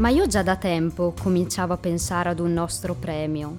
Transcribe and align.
Ma 0.00 0.08
io 0.08 0.26
già 0.26 0.42
da 0.42 0.56
tempo 0.56 1.12
cominciavo 1.20 1.74
a 1.74 1.76
pensare 1.76 2.30
ad 2.30 2.38
un 2.40 2.54
nostro 2.54 2.94
premio, 2.94 3.58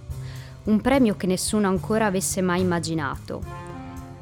un 0.64 0.82
premio 0.82 1.16
che 1.16 1.28
nessuno 1.28 1.68
ancora 1.68 2.07
avesse 2.07 2.41
mai 2.41 2.62
immaginato. 2.62 3.44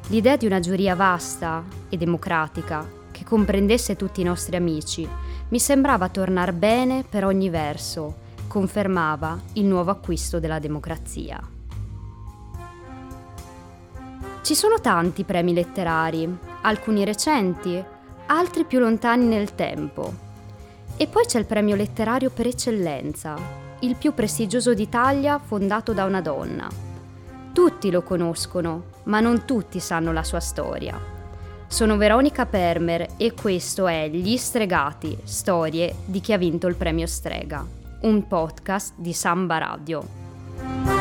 L'idea 0.08 0.36
di 0.36 0.44
una 0.44 0.60
giuria 0.60 0.94
vasta 0.94 1.64
e 1.88 1.96
democratica 1.96 2.86
che 3.10 3.24
comprendesse 3.24 3.96
tutti 3.96 4.20
i 4.20 4.24
nostri 4.24 4.56
amici 4.56 5.08
mi 5.48 5.58
sembrava 5.58 6.10
tornar 6.10 6.52
bene 6.52 7.04
per 7.08 7.24
ogni 7.24 7.48
verso, 7.48 8.16
confermava 8.48 9.40
il 9.54 9.64
nuovo 9.64 9.90
acquisto 9.90 10.38
della 10.38 10.58
democrazia. 10.58 11.40
Ci 14.42 14.54
sono 14.54 14.78
tanti 14.78 15.24
premi 15.24 15.54
letterari, 15.54 16.28
alcuni 16.60 17.02
recenti, 17.02 17.82
altri 18.26 18.64
più 18.64 18.78
lontani 18.78 19.24
nel 19.24 19.54
tempo 19.54 20.28
e 21.00 21.06
poi 21.06 21.24
c'è 21.24 21.38
il 21.38 21.46
premio 21.46 21.76
letterario 21.76 22.28
per 22.28 22.46
eccellenza, 22.46 23.34
il 23.78 23.96
più 23.96 24.12
prestigioso 24.12 24.74
d'Italia 24.74 25.38
fondato 25.38 25.94
da 25.94 26.04
una 26.04 26.20
donna. 26.20 26.68
Tutti 27.54 27.90
lo 27.90 28.02
conoscono, 28.02 28.82
ma 29.04 29.18
non 29.20 29.46
tutti 29.46 29.80
sanno 29.80 30.12
la 30.12 30.22
sua 30.22 30.40
storia. 30.40 31.00
Sono 31.66 31.96
Veronica 31.96 32.44
Permer 32.44 33.14
e 33.16 33.32
questo 33.32 33.86
è 33.86 34.10
Gli 34.10 34.36
Stregati, 34.36 35.16
storie 35.24 35.94
di 36.04 36.20
chi 36.20 36.34
ha 36.34 36.36
vinto 36.36 36.66
il 36.66 36.74
premio 36.74 37.06
Strega, 37.06 37.64
un 38.02 38.26
podcast 38.26 38.92
di 38.98 39.14
Samba 39.14 39.56
Radio. 39.56 40.99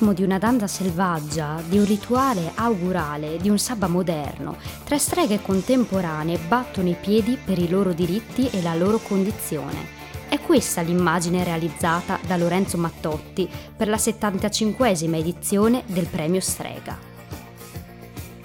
Ritmo 0.00 0.14
di 0.14 0.22
una 0.22 0.38
danza 0.38 0.66
selvaggia, 0.66 1.62
di 1.68 1.76
un 1.76 1.84
rituale 1.84 2.52
augurale, 2.54 3.36
di 3.36 3.50
un 3.50 3.58
sabba 3.58 3.86
moderno, 3.86 4.56
tre 4.82 4.98
streghe 4.98 5.42
contemporanee 5.42 6.38
battono 6.38 6.88
i 6.88 6.96
piedi 6.98 7.36
per 7.42 7.58
i 7.58 7.68
loro 7.68 7.92
diritti 7.92 8.48
e 8.48 8.62
la 8.62 8.74
loro 8.74 8.96
condizione. 8.96 9.98
È 10.26 10.40
questa 10.40 10.80
l'immagine 10.80 11.44
realizzata 11.44 12.18
da 12.26 12.38
Lorenzo 12.38 12.78
Mattotti 12.78 13.46
per 13.76 13.88
la 13.88 13.96
75esima 13.96 15.16
edizione 15.16 15.82
del 15.84 16.06
premio 16.06 16.40
Strega. 16.40 16.96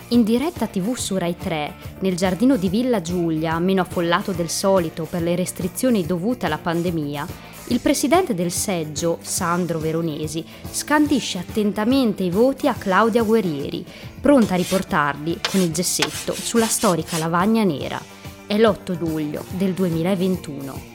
In 0.09 0.23
diretta 0.23 0.67
tv 0.67 0.93
su 0.95 1.15
Rai 1.15 1.37
3, 1.37 1.73
nel 1.99 2.17
giardino 2.17 2.57
di 2.57 2.67
Villa 2.67 3.01
Giulia, 3.01 3.57
meno 3.59 3.81
affollato 3.81 4.33
del 4.33 4.49
solito 4.49 5.05
per 5.09 5.21
le 5.21 5.35
restrizioni 5.37 6.05
dovute 6.05 6.47
alla 6.47 6.57
pandemia, 6.57 7.53
il 7.67 7.79
presidente 7.79 8.35
del 8.35 8.51
seggio, 8.51 9.17
Sandro 9.21 9.79
Veronesi, 9.79 10.45
scandisce 10.69 11.39
attentamente 11.39 12.21
i 12.21 12.29
voti 12.29 12.67
a 12.67 12.75
Claudia 12.75 13.23
Guerrieri, 13.23 13.83
pronta 14.21 14.53
a 14.53 14.57
riportarli 14.57 15.39
con 15.49 15.61
il 15.61 15.71
gessetto 15.71 16.33
sulla 16.33 16.67
storica 16.67 17.17
lavagna 17.17 17.63
nera. 17.63 17.99
È 18.45 18.55
l'8 18.55 18.99
luglio 18.99 19.43
del 19.49 19.73
2021. 19.73 20.93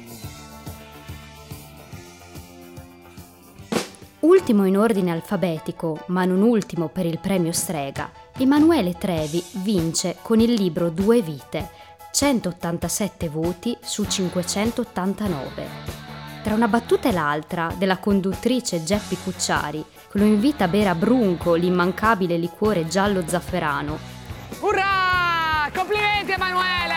Ultimo 4.21 4.65
in 4.65 4.79
ordine 4.79 5.11
alfabetico, 5.11 6.05
ma 6.09 6.25
non 6.25 6.43
ultimo 6.43 6.89
per 6.89 7.05
il 7.05 7.19
premio 7.19 7.51
Strega, 7.51 8.13
Emanuele 8.37 8.93
Trevi 8.93 9.43
vince 9.63 10.19
con 10.23 10.39
il 10.39 10.53
libro 10.53 10.89
Due 10.91 11.21
vite, 11.21 11.71
187 12.13 13.29
voti 13.29 13.77
su 13.81 14.05
589. 14.05 16.00
Tra 16.43 16.55
una 16.55 16.69
battuta 16.69 17.11
e 17.11 17.13
l'altra 17.13 17.71
della 17.77 17.99
conduttrice 17.99 18.83
Geppi 18.83 19.17
Cucciari, 19.23 19.85
che 20.11 20.19
lo 20.19 20.25
invita 20.25 20.65
a 20.65 20.69
bere 20.69 20.89
a 20.89 20.95
Brunco 20.95 21.55
l'immancabile 21.55 22.39
liquore 22.39 22.87
giallo 22.87 23.23
zafferano. 23.27 23.99
Urrà! 24.61 25.71
Complimenti 25.75 26.33
Emanuele! 26.33 26.95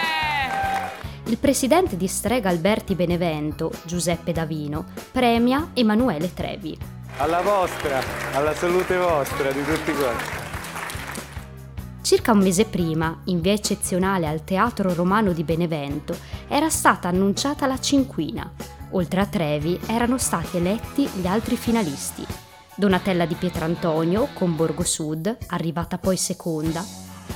Il 1.26 1.38
presidente 1.38 1.98
di 1.98 2.08
Strega 2.08 2.48
Alberti 2.48 2.96
Benevento, 2.96 3.70
Giuseppe 3.84 4.32
Davino, 4.32 4.86
premia 5.12 5.72
Emanuele 5.74 6.34
Trevi. 6.34 6.78
Alla 7.18 7.42
vostra, 7.42 8.02
alla 8.32 8.54
salute 8.54 8.98
vostra 8.98 9.52
di 9.52 9.64
tutti 9.66 9.92
quanti. 9.92 10.42
Circa 12.02 12.32
un 12.32 12.40
mese 12.40 12.66
prima, 12.66 13.22
in 13.26 13.42
via 13.42 13.54
eccezionale 13.54 14.26
al 14.26 14.44
Teatro 14.46 14.94
Romano 14.94 15.34
di 15.34 15.44
Benevento, 15.44 16.16
era 16.48 16.70
stata 16.70 17.08
annunciata 17.10 17.66
la 17.66 17.80
cinquina, 17.80 18.52
Oltre 18.96 19.22
a 19.22 19.26
Trevi 19.26 19.80
erano 19.88 20.18
stati 20.18 20.58
eletti 20.58 21.08
gli 21.08 21.26
altri 21.26 21.58
finalisti. 21.58 22.26
Donatella 22.76 23.26
di 23.26 23.36
Pietrantonio 23.36 24.30
con 24.34 24.56
Borgo 24.56 24.84
Sud, 24.84 25.36
arrivata 25.48 25.98
poi 25.98 26.18
seconda, 26.18 26.84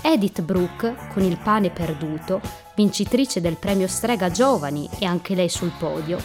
Edith 0.02 0.42
Brooke 0.42 0.96
con 1.14 1.24
Il 1.24 1.38
pane 1.38 1.70
perduto, 1.72 2.42
vincitrice 2.76 3.42
del 3.42 3.58
premio 3.58 3.88
Strega 3.88 4.30
Giovani 4.30 4.88
e 5.00 5.06
anche 5.06 5.34
lei 5.34 5.50
sul 5.50 5.72
podio, 5.78 6.20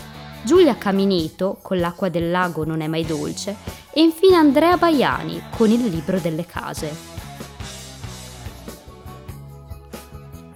Giulia 0.45 0.77
Caminito 0.77 1.59
con 1.63 1.79
L'acqua 1.79 2.09
del 2.09 2.31
lago 2.31 2.65
non 2.65 2.81
è 2.81 2.87
mai 2.87 3.05
dolce 3.05 3.57
e 3.91 4.03
infine 4.03 4.37
Andrea 4.37 4.77
Baiani 4.77 5.45
con 5.57 5.71
Il 5.71 5.85
libro 5.85 6.19
delle 6.19 6.45
case. 6.45 7.11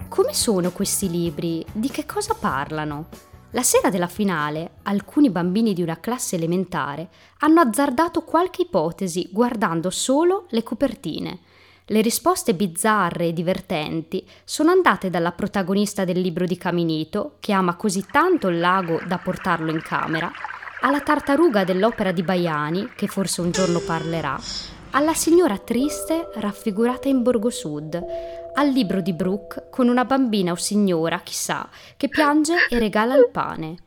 Come 0.07 0.33
sono 0.33 0.71
questi 0.71 1.09
libri? 1.09 1.65
Di 1.71 1.89
che 1.89 2.05
cosa 2.05 2.35
parlano? 2.37 3.26
La 3.51 3.63
sera 3.63 3.89
della 3.89 4.07
finale, 4.07 4.71
alcuni 4.83 5.29
bambini 5.29 5.73
di 5.73 5.81
una 5.81 6.01
classe 6.01 6.35
elementare 6.35 7.07
hanno 7.39 7.61
azzardato 7.61 8.23
qualche 8.23 8.63
ipotesi 8.63 9.29
guardando 9.31 9.89
solo 9.89 10.47
le 10.49 10.63
copertine. 10.63 11.39
Le 11.85 12.01
risposte 12.01 12.53
bizzarre 12.53 13.27
e 13.27 13.33
divertenti 13.33 14.27
sono 14.43 14.71
andate 14.71 15.09
dalla 15.09 15.31
protagonista 15.31 16.03
del 16.03 16.19
libro 16.19 16.45
di 16.45 16.57
Caminito, 16.57 17.37
che 17.39 17.53
ama 17.53 17.77
così 17.77 18.05
tanto 18.11 18.49
il 18.49 18.59
lago 18.59 18.99
da 19.07 19.17
portarlo 19.17 19.71
in 19.71 19.81
camera, 19.81 20.29
alla 20.81 20.99
tartaruga 20.99 21.63
dell'opera 21.63 22.11
di 22.11 22.23
Baiani, 22.23 22.89
che 22.97 23.07
forse 23.07 23.39
un 23.39 23.51
giorno 23.51 23.79
parlerà, 23.79 24.37
alla 24.91 25.13
signora 25.13 25.57
triste 25.57 26.29
raffigurata 26.35 27.07
in 27.07 27.21
Borgo 27.21 27.49
Sud, 27.49 28.01
al 28.53 28.69
libro 28.69 29.01
di 29.01 29.13
Brooke 29.13 29.67
con 29.69 29.87
una 29.87 30.05
bambina 30.05 30.51
o 30.51 30.55
signora, 30.55 31.19
chissà, 31.19 31.69
che 31.95 32.07
piange 32.09 32.55
e 32.69 32.79
regala 32.79 33.15
il 33.15 33.29
pane. 33.31 33.77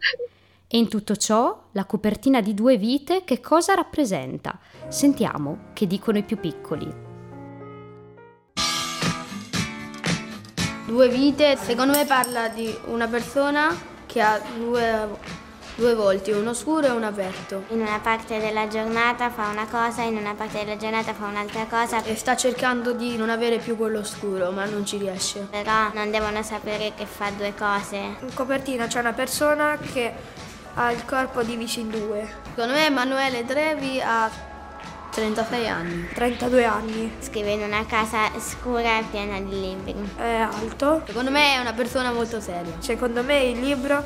E 0.68 0.78
in 0.78 0.88
tutto 0.88 1.16
ciò 1.16 1.64
la 1.72 1.84
copertina 1.84 2.40
di 2.40 2.54
due 2.54 2.76
vite 2.76 3.24
che 3.24 3.40
cosa 3.40 3.74
rappresenta? 3.74 4.58
Sentiamo 4.88 5.70
che 5.72 5.86
dicono 5.86 6.18
i 6.18 6.22
più 6.22 6.38
piccoli. 6.38 7.08
Due 10.86 11.08
vite, 11.08 11.56
secondo 11.56 11.96
me 11.96 12.04
parla 12.04 12.48
di 12.48 12.72
una 12.86 13.08
persona 13.08 13.76
che 14.06 14.20
ha 14.20 14.40
due 14.56 15.08
due 15.74 15.94
volti, 15.94 16.30
uno 16.30 16.54
scuro 16.54 16.86
e 16.86 16.90
uno 16.90 17.06
aperto. 17.06 17.64
In 17.68 17.80
una 17.80 17.98
parte 18.00 18.38
della 18.38 18.68
giornata 18.68 19.30
fa 19.30 19.48
una 19.48 19.66
cosa, 19.66 20.02
in 20.02 20.16
una 20.16 20.34
parte 20.34 20.58
della 20.64 20.76
giornata 20.76 21.14
fa 21.14 21.26
un'altra 21.26 21.66
cosa. 21.68 22.02
E 22.04 22.16
sta 22.16 22.36
cercando 22.36 22.92
di 22.92 23.16
non 23.16 23.30
avere 23.30 23.58
più 23.58 23.76
quello 23.76 24.04
scuro, 24.04 24.50
ma 24.50 24.64
non 24.64 24.84
ci 24.84 24.98
riesce. 24.98 25.46
Però 25.50 25.90
non 25.92 26.10
devono 26.10 26.42
sapere 26.42 26.92
che 26.94 27.06
fa 27.06 27.30
due 27.30 27.54
cose. 27.56 27.96
In 27.96 28.34
copertina 28.34 28.86
c'è 28.86 29.00
una 29.00 29.12
persona 29.12 29.78
che 29.78 30.12
ha 30.74 30.92
il 30.92 31.04
corpo 31.04 31.42
diviso 31.42 31.80
in 31.80 31.90
due. 31.90 32.28
Secondo 32.50 32.72
me 32.72 32.86
Emanuele 32.86 33.44
Trevi 33.44 34.00
ha 34.00 34.48
36 35.10 35.68
anni. 35.68 36.08
32 36.14 36.64
anni. 36.64 37.12
Scrive 37.20 37.52
in 37.52 37.62
una 37.62 37.84
casa 37.84 38.30
scura 38.38 38.98
e 38.98 39.04
piena 39.10 39.40
di 39.40 39.60
libri. 39.60 39.94
È 40.16 40.22
alto. 40.22 41.02
Secondo 41.06 41.30
me 41.30 41.54
è 41.54 41.58
una 41.58 41.72
persona 41.72 42.12
molto 42.12 42.40
seria. 42.40 42.74
Secondo 42.78 43.22
me 43.22 43.42
il 43.42 43.60
libro 43.60 44.02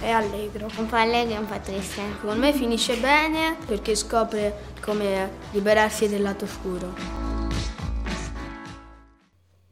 è 0.00 0.10
allegro. 0.10 0.68
Un 0.76 0.86
po' 0.86 0.96
allegro 0.96 1.34
e 1.34 1.38
un 1.38 1.46
po' 1.46 1.60
triste. 1.60 2.02
Secondo 2.14 2.40
me 2.40 2.52
finisce 2.52 2.96
bene 2.96 3.56
perché 3.66 3.94
scopre 3.94 4.74
come 4.80 5.30
liberarsi 5.52 6.08
del 6.08 6.22
lato 6.22 6.44
oscuro. 6.44 7.28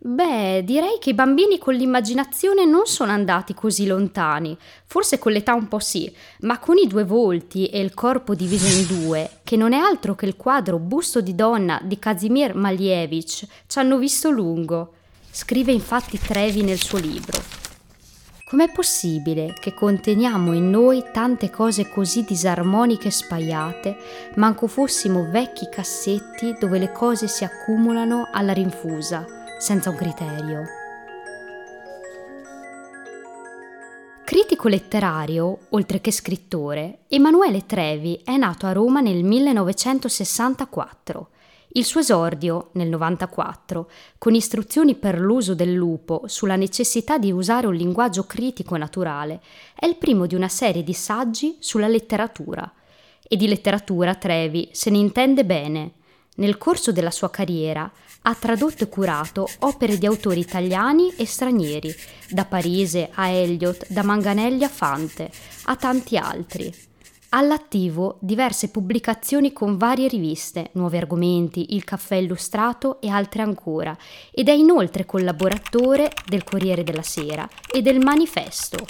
Beh, 0.08 0.62
direi 0.62 0.98
che 1.00 1.10
i 1.10 1.14
bambini 1.14 1.58
con 1.58 1.74
l'immaginazione 1.74 2.64
non 2.64 2.86
sono 2.86 3.10
andati 3.10 3.54
così 3.54 3.86
lontani, 3.86 4.56
forse 4.84 5.18
con 5.18 5.32
l'età 5.32 5.52
un 5.52 5.66
po' 5.66 5.80
sì, 5.80 6.14
ma 6.42 6.60
con 6.60 6.76
i 6.76 6.86
due 6.86 7.02
volti 7.02 7.66
e 7.66 7.80
il 7.80 7.92
corpo 7.92 8.36
diviso 8.36 8.68
in 8.68 8.86
due, 8.86 9.40
che 9.42 9.56
non 9.56 9.72
è 9.72 9.78
altro 9.78 10.14
che 10.14 10.26
il 10.26 10.36
quadro 10.36 10.78
Busto 10.78 11.20
di 11.20 11.34
donna 11.34 11.80
di 11.82 11.98
Kazimir 11.98 12.54
Malievich, 12.54 13.46
ci 13.66 13.78
hanno 13.80 13.98
visto 13.98 14.30
lungo. 14.30 14.92
Scrive 15.28 15.72
infatti 15.72 16.20
Trevi 16.20 16.62
nel 16.62 16.80
suo 16.80 16.98
libro. 16.98 17.65
Com'è 18.48 18.70
possibile 18.70 19.54
che 19.58 19.74
conteniamo 19.74 20.52
in 20.52 20.70
noi 20.70 21.02
tante 21.12 21.50
cose 21.50 21.88
così 21.88 22.22
disarmoniche 22.22 23.08
e 23.08 23.10
spaiate, 23.10 23.96
manco 24.36 24.68
fossimo 24.68 25.28
vecchi 25.28 25.68
cassetti 25.68 26.54
dove 26.56 26.78
le 26.78 26.92
cose 26.92 27.26
si 27.26 27.42
accumulano 27.42 28.28
alla 28.32 28.52
rinfusa, 28.52 29.26
senza 29.58 29.90
un 29.90 29.96
criterio? 29.96 30.62
critico 34.22 34.68
letterario, 34.68 35.66
oltre 35.70 36.00
che 36.00 36.12
scrittore, 36.12 36.98
Emanuele 37.08 37.66
Trevi 37.66 38.20
è 38.22 38.36
nato 38.36 38.66
a 38.66 38.72
Roma 38.72 39.00
nel 39.00 39.24
1964. 39.24 41.30
Il 41.76 41.84
suo 41.84 42.00
esordio, 42.00 42.70
nel 42.72 42.88
94, 42.88 43.90
con 44.16 44.34
istruzioni 44.34 44.94
per 44.94 45.20
l'uso 45.20 45.54
del 45.54 45.74
lupo 45.74 46.22
sulla 46.24 46.56
necessità 46.56 47.18
di 47.18 47.30
usare 47.30 47.66
un 47.66 47.74
linguaggio 47.74 48.24
critico 48.24 48.76
e 48.76 48.78
naturale, 48.78 49.42
è 49.74 49.84
il 49.84 49.96
primo 49.96 50.24
di 50.24 50.34
una 50.34 50.48
serie 50.48 50.82
di 50.82 50.94
saggi 50.94 51.56
sulla 51.58 51.86
letteratura. 51.86 52.72
E 53.28 53.36
di 53.36 53.46
letteratura 53.46 54.14
Trevi 54.14 54.70
se 54.72 54.88
ne 54.88 54.96
intende 54.96 55.44
bene. 55.44 55.92
Nel 56.36 56.56
corso 56.56 56.92
della 56.92 57.10
sua 57.10 57.28
carriera 57.28 57.92
ha 58.22 58.34
tradotto 58.34 58.84
e 58.84 58.88
curato 58.88 59.46
opere 59.58 59.98
di 59.98 60.06
autori 60.06 60.40
italiani 60.40 61.12
e 61.14 61.26
stranieri, 61.26 61.94
da 62.30 62.46
Parise 62.46 63.10
a 63.12 63.28
Eliot, 63.28 63.84
da 63.90 64.02
Manganelli 64.02 64.64
a 64.64 64.68
Fante, 64.70 65.30
a 65.64 65.76
tanti 65.76 66.16
altri. 66.16 66.72
All'attivo 67.38 68.16
diverse 68.22 68.70
pubblicazioni 68.70 69.52
con 69.52 69.76
varie 69.76 70.08
riviste, 70.08 70.70
Nuovi 70.72 70.96
Argomenti, 70.96 71.74
Il 71.74 71.84
Caffè 71.84 72.14
Illustrato 72.14 72.98
e 72.98 73.10
altre 73.10 73.42
ancora, 73.42 73.94
ed 74.30 74.48
è 74.48 74.52
inoltre 74.52 75.04
collaboratore 75.04 76.10
del 76.24 76.44
Corriere 76.44 76.82
della 76.82 77.02
Sera 77.02 77.46
e 77.70 77.82
del 77.82 77.98
Manifesto. 77.98 78.86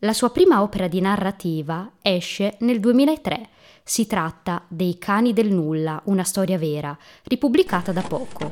La 0.00 0.12
sua 0.12 0.28
prima 0.28 0.60
opera 0.60 0.86
di 0.86 1.00
narrativa 1.00 1.92
esce 2.02 2.56
nel 2.58 2.78
2003. 2.78 3.48
Si 3.82 4.06
tratta 4.06 4.64
dei 4.68 4.98
Cani 4.98 5.32
del 5.32 5.50
Nulla, 5.50 6.02
una 6.04 6.24
storia 6.24 6.58
vera, 6.58 6.94
ripubblicata 7.22 7.90
da 7.90 8.02
poco. 8.02 8.50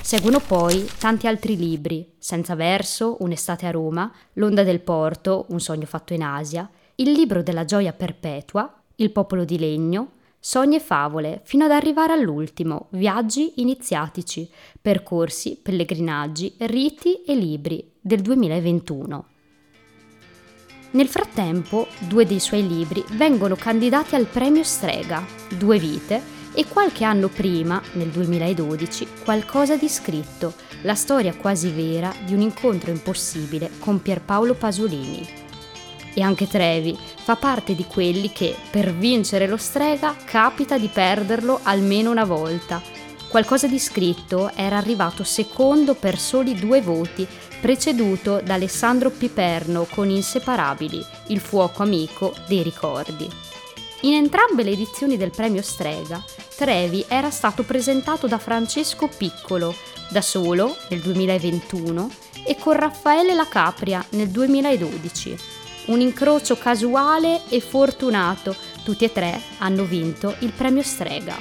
Seguono 0.00 0.38
poi 0.38 0.88
tanti 0.98 1.26
altri 1.26 1.54
libri, 1.54 2.14
Senza 2.18 2.54
verso, 2.54 3.18
Un'estate 3.20 3.66
a 3.66 3.70
Roma, 3.70 4.10
L'onda 4.34 4.62
del 4.62 4.80
porto, 4.80 5.44
Un 5.50 5.60
sogno 5.60 5.84
fatto 5.84 6.14
in 6.14 6.22
Asia, 6.22 6.66
il 6.96 7.10
libro 7.10 7.42
della 7.42 7.64
gioia 7.64 7.92
perpetua, 7.92 8.72
Il 8.96 9.10
popolo 9.10 9.44
di 9.44 9.58
legno, 9.58 10.12
Sogni 10.38 10.76
e 10.76 10.80
favole, 10.80 11.40
fino 11.44 11.64
ad 11.64 11.72
arrivare 11.72 12.12
all'ultimo, 12.12 12.88
viaggi 12.90 13.54
iniziatici, 13.56 14.48
percorsi, 14.80 15.58
pellegrinaggi, 15.60 16.54
riti 16.58 17.22
e 17.22 17.34
libri 17.34 17.92
del 17.98 18.20
2021. 18.20 19.26
Nel 20.90 21.08
frattempo, 21.08 21.88
due 22.06 22.26
dei 22.26 22.38
suoi 22.38 22.64
libri 22.68 23.02
vengono 23.12 23.56
candidati 23.56 24.14
al 24.14 24.26
premio 24.26 24.62
Strega, 24.62 25.24
Due 25.48 25.78
vite, 25.78 26.22
e 26.52 26.66
qualche 26.68 27.02
anno 27.02 27.28
prima, 27.28 27.82
nel 27.94 28.10
2012, 28.10 29.08
Qualcosa 29.24 29.76
di 29.76 29.88
scritto, 29.88 30.52
la 30.82 30.94
storia 30.94 31.34
quasi 31.34 31.70
vera 31.70 32.14
di 32.24 32.34
un 32.34 32.42
incontro 32.42 32.90
impossibile 32.90 33.70
con 33.80 34.00
Pierpaolo 34.00 34.54
Pasolini 34.54 35.42
e 36.14 36.22
anche 36.22 36.48
Trevi 36.48 36.96
fa 36.96 37.36
parte 37.36 37.74
di 37.74 37.84
quelli 37.84 38.32
che, 38.32 38.56
per 38.70 38.94
vincere 38.94 39.46
lo 39.46 39.56
strega, 39.56 40.16
capita 40.24 40.78
di 40.78 40.88
perderlo 40.88 41.60
almeno 41.62 42.10
una 42.10 42.24
volta. 42.24 42.80
Qualcosa 43.28 43.66
di 43.66 43.80
scritto 43.80 44.52
era 44.54 44.76
arrivato 44.76 45.24
secondo 45.24 45.94
per 45.94 46.18
soli 46.18 46.54
due 46.54 46.80
voti, 46.80 47.26
preceduto 47.60 48.40
da 48.44 48.54
Alessandro 48.54 49.10
Piperno 49.10 49.86
con 49.90 50.08
Inseparabili, 50.08 51.04
il 51.28 51.40
fuoco 51.40 51.82
amico 51.82 52.32
dei 52.46 52.62
ricordi. 52.62 53.28
In 54.02 54.14
entrambe 54.14 54.62
le 54.62 54.70
edizioni 54.70 55.16
del 55.16 55.30
premio 55.30 55.62
Strega, 55.62 56.22
Trevi 56.54 57.04
era 57.08 57.30
stato 57.30 57.64
presentato 57.64 58.28
da 58.28 58.38
Francesco 58.38 59.08
Piccolo, 59.08 59.74
da 60.10 60.20
solo 60.20 60.76
nel 60.90 61.00
2021 61.00 62.10
e 62.46 62.56
con 62.56 62.74
Raffaele 62.74 63.34
La 63.34 63.48
Capria 63.48 64.04
nel 64.10 64.28
2012 64.28 65.62
un 65.86 66.00
incrocio 66.00 66.56
casuale 66.56 67.40
e 67.48 67.60
fortunato. 67.60 68.54
Tutti 68.84 69.04
e 69.04 69.12
tre 69.12 69.40
hanno 69.58 69.84
vinto 69.84 70.34
il 70.40 70.52
premio 70.52 70.82
Strega. 70.82 71.36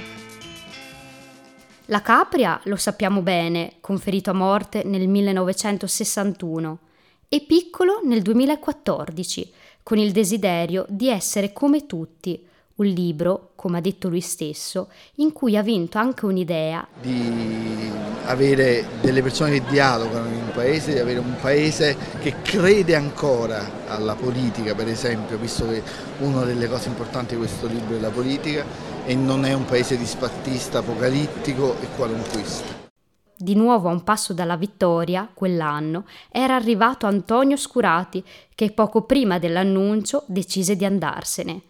La 1.87 2.01
Capria, 2.01 2.59
lo 2.65 2.75
sappiamo 2.75 3.21
bene, 3.21 3.73
conferito 3.81 4.29
a 4.29 4.33
morte 4.33 4.83
nel 4.83 5.07
1961, 5.07 6.79
e 7.27 7.41
Piccolo 7.41 8.01
nel 8.03 8.21
2014, 8.21 9.51
con 9.83 9.97
il 9.97 10.11
desiderio 10.11 10.85
di 10.87 11.09
essere 11.09 11.51
come 11.51 11.85
tutti, 11.85 12.47
un 12.75 12.85
libro, 12.85 13.51
come 13.55 13.77
ha 13.77 13.81
detto 13.81 14.07
lui 14.07 14.21
stesso, 14.21 14.89
in 15.15 15.33
cui 15.33 15.57
ha 15.57 15.61
vinto 15.61 15.97
anche 15.97 16.25
un'idea 16.25 16.87
di 17.01 17.91
avere 18.25 18.85
delle 19.01 19.21
persone 19.21 19.51
che 19.51 19.63
dialogano 19.69 20.42
paese, 20.53 20.93
di 20.93 20.99
avere 20.99 21.19
un 21.19 21.35
paese 21.41 21.97
che 22.19 22.35
crede 22.41 22.95
ancora 22.95 23.85
alla 23.87 24.15
politica, 24.15 24.73
per 24.75 24.87
esempio, 24.87 25.37
visto 25.37 25.67
che 25.67 25.81
una 26.19 26.43
delle 26.43 26.67
cose 26.67 26.87
importanti 26.87 27.33
di 27.33 27.39
questo 27.39 27.67
libro 27.67 27.95
è 27.95 27.99
la 27.99 28.09
politica 28.09 28.63
e 29.05 29.15
non 29.15 29.43
è 29.45 29.53
un 29.53 29.65
paese 29.65 29.97
dispattista, 29.97 30.79
apocalittico 30.79 31.75
e 31.81 31.87
qualunquista. 31.95 32.81
Di 33.35 33.55
nuovo 33.55 33.89
a 33.89 33.91
un 33.91 34.03
passo 34.03 34.31
dalla 34.31 34.55
vittoria, 34.55 35.27
quell'anno, 35.33 36.05
era 36.31 36.55
arrivato 36.55 37.07
Antonio 37.07 37.57
Scurati, 37.57 38.23
che 38.55 38.71
poco 38.71 39.01
prima 39.01 39.39
dell'annuncio 39.39 40.23
decise 40.27 40.75
di 40.75 40.85
andarsene 40.85 41.61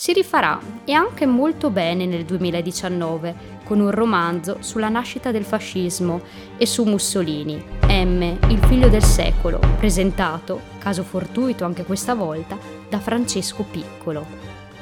si 0.00 0.12
rifarà 0.12 0.60
e 0.84 0.92
anche 0.92 1.26
molto 1.26 1.70
bene 1.70 2.06
nel 2.06 2.24
2019 2.24 3.56
con 3.64 3.80
un 3.80 3.90
romanzo 3.90 4.58
sulla 4.60 4.88
nascita 4.88 5.32
del 5.32 5.44
fascismo 5.44 6.20
e 6.56 6.66
su 6.66 6.84
Mussolini, 6.84 7.60
M, 7.88 8.38
il 8.48 8.60
figlio 8.68 8.88
del 8.88 9.02
secolo, 9.02 9.58
presentato, 9.76 10.60
caso 10.78 11.02
fortuito 11.02 11.64
anche 11.64 11.82
questa 11.82 12.14
volta, 12.14 12.56
da 12.88 13.00
Francesco 13.00 13.64
Piccolo. 13.64 14.24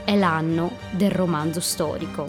È 0.04 0.14
l'anno 0.14 0.72
del 0.90 1.12
romanzo 1.12 1.60
storico. 1.60 2.28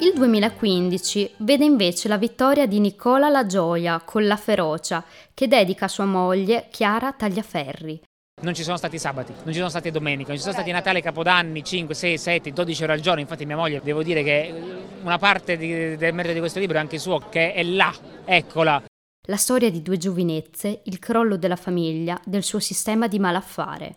Il 0.00 0.12
2015 0.14 1.36
vede 1.38 1.64
invece 1.64 2.06
la 2.06 2.18
vittoria 2.18 2.66
di 2.66 2.80
Nicola 2.80 3.30
La 3.30 3.46
Gioia 3.46 4.02
con 4.04 4.26
La 4.26 4.36
Ferocia, 4.36 5.02
che 5.32 5.48
dedica 5.48 5.86
a 5.86 5.88
sua 5.88 6.04
moglie 6.04 6.66
Chiara 6.70 7.12
Tagliaferri, 7.12 8.02
non 8.40 8.54
ci 8.54 8.62
sono 8.62 8.76
stati 8.76 8.98
sabati, 8.98 9.32
non 9.32 9.52
ci 9.52 9.58
sono 9.58 9.68
state 9.68 9.90
domeniche, 9.90 10.28
non 10.28 10.36
ci 10.36 10.42
sono 10.42 10.54
stati 10.54 10.70
Natale, 10.70 11.02
Capodanni, 11.02 11.64
5, 11.64 11.94
6, 11.94 12.18
7, 12.18 12.52
12 12.52 12.82
ore 12.84 12.92
al 12.92 13.00
giorno. 13.00 13.20
Infatti 13.20 13.44
mia 13.46 13.56
moglie, 13.56 13.80
devo 13.82 14.02
dire 14.02 14.22
che 14.22 14.54
una 15.02 15.18
parte 15.18 15.56
di, 15.56 15.96
del 15.96 16.14
merito 16.14 16.34
di 16.34 16.40
questo 16.40 16.58
libro 16.58 16.76
è 16.76 16.80
anche 16.80 16.98
suo, 16.98 17.18
che 17.28 17.52
è 17.52 17.62
là, 17.62 17.92
eccola. 18.24 18.82
La 19.28 19.36
storia 19.36 19.70
di 19.70 19.82
due 19.82 19.96
giovinezze, 19.96 20.80
il 20.84 20.98
crollo 20.98 21.36
della 21.36 21.56
famiglia, 21.56 22.18
del 22.24 22.42
suo 22.42 22.60
sistema 22.60 23.08
di 23.08 23.18
malaffare. 23.18 23.96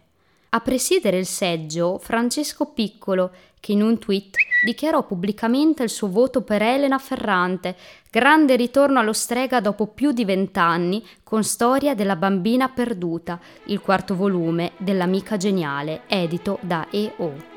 A 0.49 0.59
presiedere 0.59 1.17
il 1.17 1.25
seggio 1.25 1.97
Francesco 1.97 2.73
Piccolo, 2.73 3.31
che 3.59 3.71
in 3.71 3.81
un 3.81 3.97
tweet 3.97 4.35
dichiarò 4.65 5.05
pubblicamente 5.05 5.83
il 5.83 5.89
suo 5.89 6.09
voto 6.09 6.41
per 6.41 6.61
Elena 6.61 6.97
Ferrante, 6.97 7.77
grande 8.11 8.57
ritorno 8.57 8.99
allo 8.99 9.13
strega 9.13 9.61
dopo 9.61 9.87
più 9.87 10.11
di 10.11 10.25
vent'anni, 10.25 11.01
con 11.23 11.45
Storia 11.45 11.95
della 11.95 12.17
bambina 12.17 12.67
perduta, 12.67 13.39
il 13.67 13.79
quarto 13.79 14.15
volume 14.17 14.73
dell'amica 14.75 15.37
geniale, 15.37 16.01
edito 16.07 16.59
da 16.59 16.87
EO. 16.91 17.49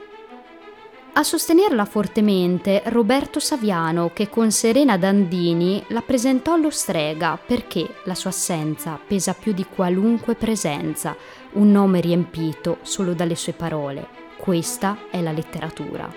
A 1.15 1.23
sostenerla 1.25 1.85
fortemente 1.85 2.83
Roberto 2.87 3.41
Saviano, 3.41 4.13
che 4.15 4.29
con 4.29 4.53
Serena 4.53 4.97
Dandini 4.97 5.83
la 5.89 6.03
presentò 6.03 6.53
allo 6.53 6.71
strega 6.71 7.37
perché 7.37 7.97
la 8.05 8.15
sua 8.15 8.31
assenza 8.31 8.97
pesa 9.05 9.35
più 9.35 9.53
di 9.53 9.67
qualunque 9.67 10.37
presenza, 10.37 11.17
un 11.55 11.73
nome 11.73 12.01
riempito 12.01 12.79
solo 12.83 13.13
dalle 13.13 13.35
sue 13.35 13.55
parole. 13.55 14.07
Questa 14.37 14.99
è 15.11 15.21
la 15.21 15.33
letteratura. 15.33 16.09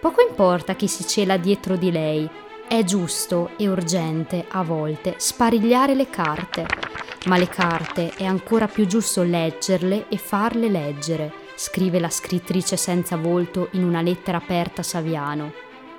Poco 0.00 0.20
importa 0.20 0.74
chi 0.74 0.86
si 0.86 1.04
cela 1.06 1.36
dietro 1.36 1.76
di 1.76 1.90
lei, 1.90 2.28
è 2.68 2.82
giusto 2.84 3.50
e 3.56 3.68
urgente 3.68 4.46
a 4.48 4.62
volte 4.62 5.14
sparigliare 5.18 5.94
le 5.94 6.10
carte, 6.10 6.66
ma 7.26 7.36
le 7.36 7.48
carte 7.48 8.12
è 8.14 8.24
ancora 8.24 8.66
più 8.66 8.86
giusto 8.86 9.22
leggerle 9.22 10.08
e 10.08 10.16
farle 10.16 10.68
leggere 10.68 11.42
scrive 11.54 12.00
la 12.00 12.10
scrittrice 12.10 12.76
senza 12.76 13.16
volto 13.16 13.68
in 13.72 13.84
una 13.84 14.00
lettera 14.00 14.38
aperta 14.38 14.80
a 14.80 14.84
Saviano. 14.84 15.52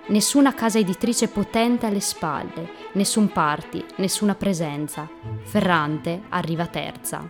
Nessuna 0.07 0.53
casa 0.53 0.77
editrice 0.77 1.29
potente 1.29 1.86
alle 1.88 2.00
spalle, 2.00 2.69
nessun 2.93 3.31
party, 3.31 3.84
nessuna 3.95 4.36
presenza. 4.36 5.10
Ferrante 5.43 6.24
arriva 6.29 6.67
terza. 6.67 7.27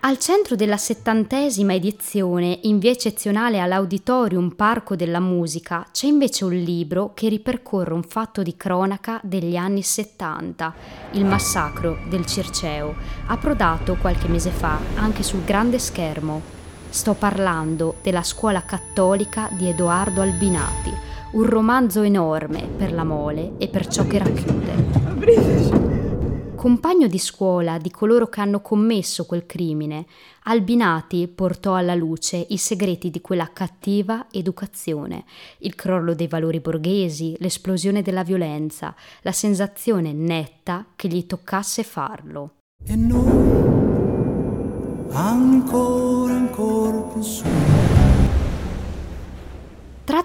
Al 0.00 0.18
centro 0.18 0.54
della 0.54 0.76
settantesima 0.76 1.74
edizione, 1.74 2.60
in 2.62 2.78
via 2.78 2.92
eccezionale 2.92 3.58
all'Auditorium 3.58 4.50
Parco 4.50 4.94
della 4.94 5.18
Musica, 5.18 5.84
c'è 5.90 6.06
invece 6.06 6.44
un 6.44 6.52
libro 6.54 7.10
che 7.12 7.28
ripercorre 7.28 7.92
un 7.92 8.04
fatto 8.04 8.42
di 8.42 8.56
cronaca 8.56 9.20
degli 9.24 9.56
anni 9.56 9.82
70, 9.82 10.74
il 11.12 11.24
massacro 11.24 11.98
del 12.08 12.24
Circeo, 12.24 12.94
approdato 13.26 13.96
qualche 14.00 14.28
mese 14.28 14.50
fa 14.50 14.78
anche 14.94 15.24
sul 15.24 15.42
grande 15.44 15.80
schermo. 15.80 16.40
Sto 16.88 17.14
parlando 17.14 17.96
della 18.02 18.22
scuola 18.22 18.62
cattolica 18.62 19.48
di 19.50 19.68
Edoardo 19.68 20.20
Albinati, 20.20 20.92
un 21.32 21.44
romanzo 21.44 22.02
enorme 22.02 22.68
per 22.76 22.92
la 22.92 23.04
mole 23.04 23.54
e 23.58 23.66
per 23.66 23.88
ciò 23.88 24.06
che 24.06 24.18
racchiude. 24.18 26.05
Compagno 26.56 27.06
di 27.06 27.18
scuola 27.18 27.76
di 27.78 27.90
coloro 27.90 28.28
che 28.28 28.40
hanno 28.40 28.60
commesso 28.60 29.26
quel 29.26 29.44
crimine, 29.44 30.06
Albinati 30.44 31.28
portò 31.28 31.74
alla 31.74 31.94
luce 31.94 32.46
i 32.48 32.56
segreti 32.56 33.10
di 33.10 33.20
quella 33.20 33.50
cattiva 33.52 34.26
educazione, 34.30 35.24
il 35.58 35.74
crollo 35.74 36.14
dei 36.14 36.28
valori 36.28 36.60
borghesi, 36.60 37.36
l'esplosione 37.38 38.00
della 38.00 38.22
violenza, 38.22 38.94
la 39.22 39.32
sensazione 39.32 40.12
netta 40.12 40.86
che 40.96 41.08
gli 41.08 41.26
toccasse 41.26 41.82
farlo. 41.82 42.54
E 42.84 42.96
noi 42.96 43.76
ancora, 45.12 46.32
ancora 46.32 46.98
più 47.00 47.22
su. 47.22 47.85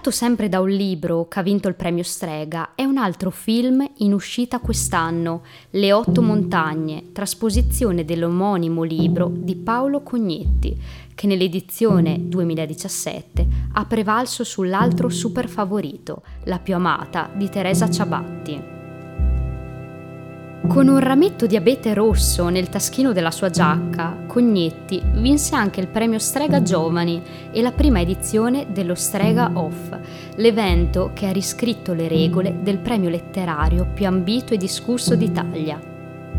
Tratto 0.02 0.18
sempre 0.18 0.50
da 0.50 0.60
un 0.62 0.72
libro 0.72 1.28
che 1.28 1.38
ha 1.38 1.44
vinto 1.44 1.68
il 1.68 1.76
premio 1.76 2.02
Strega, 2.02 2.74
è 2.74 2.84
un 2.86 2.98
altro 2.98 3.30
film 3.30 3.88
in 3.98 4.14
uscita 4.14 4.58
quest'anno, 4.58 5.44
Le 5.70 5.94
otto 5.94 6.24
montagne, 6.24 7.12
trasposizione 7.12 8.04
dell'omonimo 8.04 8.82
libro 8.82 9.32
di 9.32 9.56
Paolo 9.56 10.02
Cognetti, 10.02 10.76
che 11.14 11.28
nell'edizione 11.28 12.18
2017 12.20 13.48
ha 13.74 13.86
prevalso 13.86 14.44
sull'altro 14.44 15.08
super 15.10 15.48
favorito, 15.48 16.24
La 16.46 16.58
più 16.58 16.74
amata 16.74 17.30
di 17.36 17.48
Teresa 17.48 17.88
Ciabatti. 17.88 18.81
Con 20.68 20.88
un 20.88 21.00
rametto 21.00 21.48
di 21.48 21.56
abete 21.56 21.94
rosso 21.94 22.48
nel 22.50 22.70
taschino 22.70 23.14
della 23.14 23.32
sua 23.32 23.50
giacca, 23.50 24.16
Cognetti 24.28 25.02
vinse 25.16 25.56
anche 25.56 25.82
il 25.82 25.88
premio 25.88 26.20
Strega 26.20 26.62
Giovani 26.62 27.22
e 27.52 27.62
la 27.62 27.72
prima 27.72 28.00
edizione 28.00 28.68
dello 28.70 28.94
Strega 28.96 29.52
Off, 29.56 29.98
l'evento 30.36 31.12
che 31.14 31.28
ha 31.28 31.32
riscritto 31.32 31.94
le 31.94 32.08
regole 32.08 32.60
del 32.62 32.78
premio 32.78 33.10
letterario 33.10 33.88
più 33.92 34.06
ambito 34.06 34.54
e 34.54 34.58
discusso 34.58 35.16
d'Italia. 35.16 35.80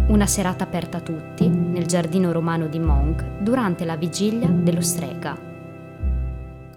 Una 0.07 0.27
serata 0.27 0.65
aperta 0.65 0.99
a 0.99 1.03
tutti 1.03 1.49
nel 1.49 1.87
giardino 1.87 2.33
romano 2.33 2.69
di 2.69 2.79
Monk 2.79 3.25
durante 3.41 3.85
la 3.85 3.97
vigilia 3.97 4.49
dello 4.49 4.81
Strega. 4.83 5.52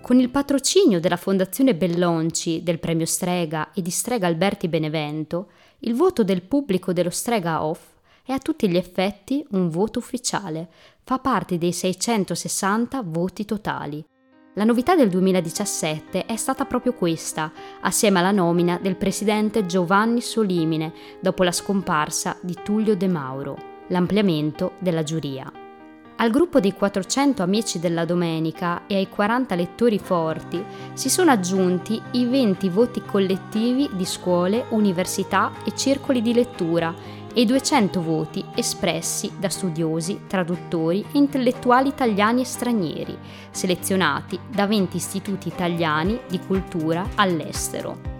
Con 0.06 0.20
il 0.20 0.30
patrocinio 0.30 1.00
della 1.00 1.18
Fondazione 1.18 1.74
Bellonci, 1.74 2.62
del 2.62 2.78
premio 2.78 3.08
Strega 3.08 3.72
e 3.74 3.82
di 3.82 3.90
Strega 3.90 4.28
Alberti 4.28 4.68
Benevento, 4.68 5.48
il 5.80 5.96
voto 5.96 6.24
del 6.24 6.44
pubblico 6.44 6.94
dello 6.94 7.10
Strega 7.10 7.64
Off 7.64 7.94
è 8.24 8.32
a 8.32 8.38
tutti 8.38 8.70
gli 8.70 8.78
effetti 8.78 9.44
un 9.54 9.68
voto 9.68 9.98
ufficiale, 9.98 10.70
fa 11.02 11.18
parte 11.18 11.58
dei 11.58 11.74
660 11.74 13.02
voti 13.04 13.46
totali. 13.46 14.06
La 14.54 14.64
novità 14.64 14.96
del 14.96 15.10
2017 15.10 16.28
è 16.28 16.36
stata 16.36 16.66
proprio 16.66 16.94
questa, 16.94 17.52
assieme 17.82 18.20
alla 18.20 18.30
nomina 18.30 18.78
del 18.80 18.98
presidente 18.98 19.66
Giovanni 19.66 20.22
Solimine 20.22 20.94
dopo 21.20 21.42
la 21.42 21.52
scomparsa 21.52 22.38
di 22.44 22.56
Tullio 22.64 22.96
De 22.96 23.08
Mauro, 23.08 23.58
l'ampliamento 23.88 24.74
della 24.78 25.02
giuria. 25.02 25.65
Al 26.18 26.30
gruppo 26.30 26.62
dei 26.62 26.74
400 26.74 27.44
amici 27.44 27.78
della 27.78 28.06
domenica 28.06 28.88
e 28.88 28.96
ai 28.96 29.10
40 29.10 29.54
lettori 29.54 30.00
forti 30.00 30.64
si 30.94 31.10
sono 31.10 31.32
aggiunti 31.32 32.02
i 32.12 32.26
20 32.26 32.70
voti 32.70 33.02
collettivi 33.02 33.90
di 33.92 34.06
scuole, 34.06 34.66
università 34.70 35.52
e 35.66 35.76
circoli 35.76 36.22
di 36.22 36.34
lettura 36.34 36.94
e 37.34 37.42
i 37.42 37.46
200 37.46 38.02
voti 38.02 38.46
espressi 38.56 39.30
da 39.38 39.50
studiosi, 39.50 40.22
traduttori 40.26 41.02
e 41.12 41.18
intellettuali 41.18 41.90
italiani 41.90 42.42
e 42.42 42.46
stranieri, 42.46 43.18
selezionati 43.52 44.40
da 44.50 44.66
20 44.68 44.96
istituti 44.96 45.50
italiani 45.50 46.18
di 46.30 46.40
cultura 46.40 47.06
all'estero. 47.16 48.14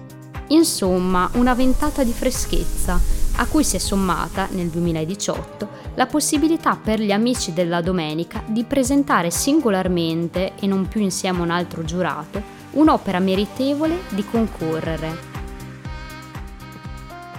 Insomma, 0.48 1.30
una 1.36 1.54
ventata 1.54 2.04
di 2.04 2.12
freschezza, 2.12 3.00
a 3.38 3.46
cui 3.48 3.64
si 3.64 3.78
è 3.78 3.80
sommata, 3.80 4.48
nel 4.52 4.68
2018, 4.68 5.85
la 5.96 6.06
possibilità 6.06 6.78
per 6.82 7.00
gli 7.00 7.12
amici 7.12 7.54
della 7.54 7.82
domenica 7.82 8.44
di 8.46 8.64
presentare 8.64 9.32
singolarmente, 9.32 10.54
e 10.60 10.68
non 10.68 10.88
più 10.88 11.02
insieme 11.02 11.40
a 11.40 11.44
un 11.44 11.50
altro 11.50 11.84
giurato, 11.84 12.42
un'opera 12.72 13.20
meritevole 13.20 14.02
di 14.10 14.24
concorrere. 14.26 15.34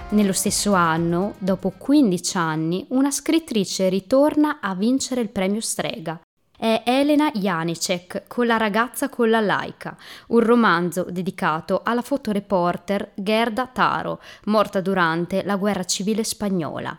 Nello 0.09 0.33
stesso 0.33 0.73
anno, 0.73 1.33
dopo 1.37 1.73
15 1.77 2.37
anni, 2.37 2.85
una 2.89 3.11
scrittrice 3.11 3.89
ritorna 3.89 4.59
a 4.61 4.73
vincere 4.73 5.21
il 5.21 5.29
premio 5.29 5.61
Strega, 5.61 6.19
è 6.57 6.81
Elena 6.85 7.29
Janicek 7.31 8.23
con 8.27 8.47
La 8.47 8.57
ragazza 8.57 9.09
con 9.09 9.29
la 9.29 9.41
laica, 9.41 9.95
un 10.29 10.39
romanzo 10.39 11.05
dedicato 11.07 11.81
alla 11.83 12.01
fotoreporter 12.01 13.11
Gerda 13.13 13.67
Taro, 13.67 14.19
morta 14.45 14.81
durante 14.81 15.43
la 15.43 15.55
guerra 15.55 15.83
civile 15.83 16.23
spagnola. 16.23 16.97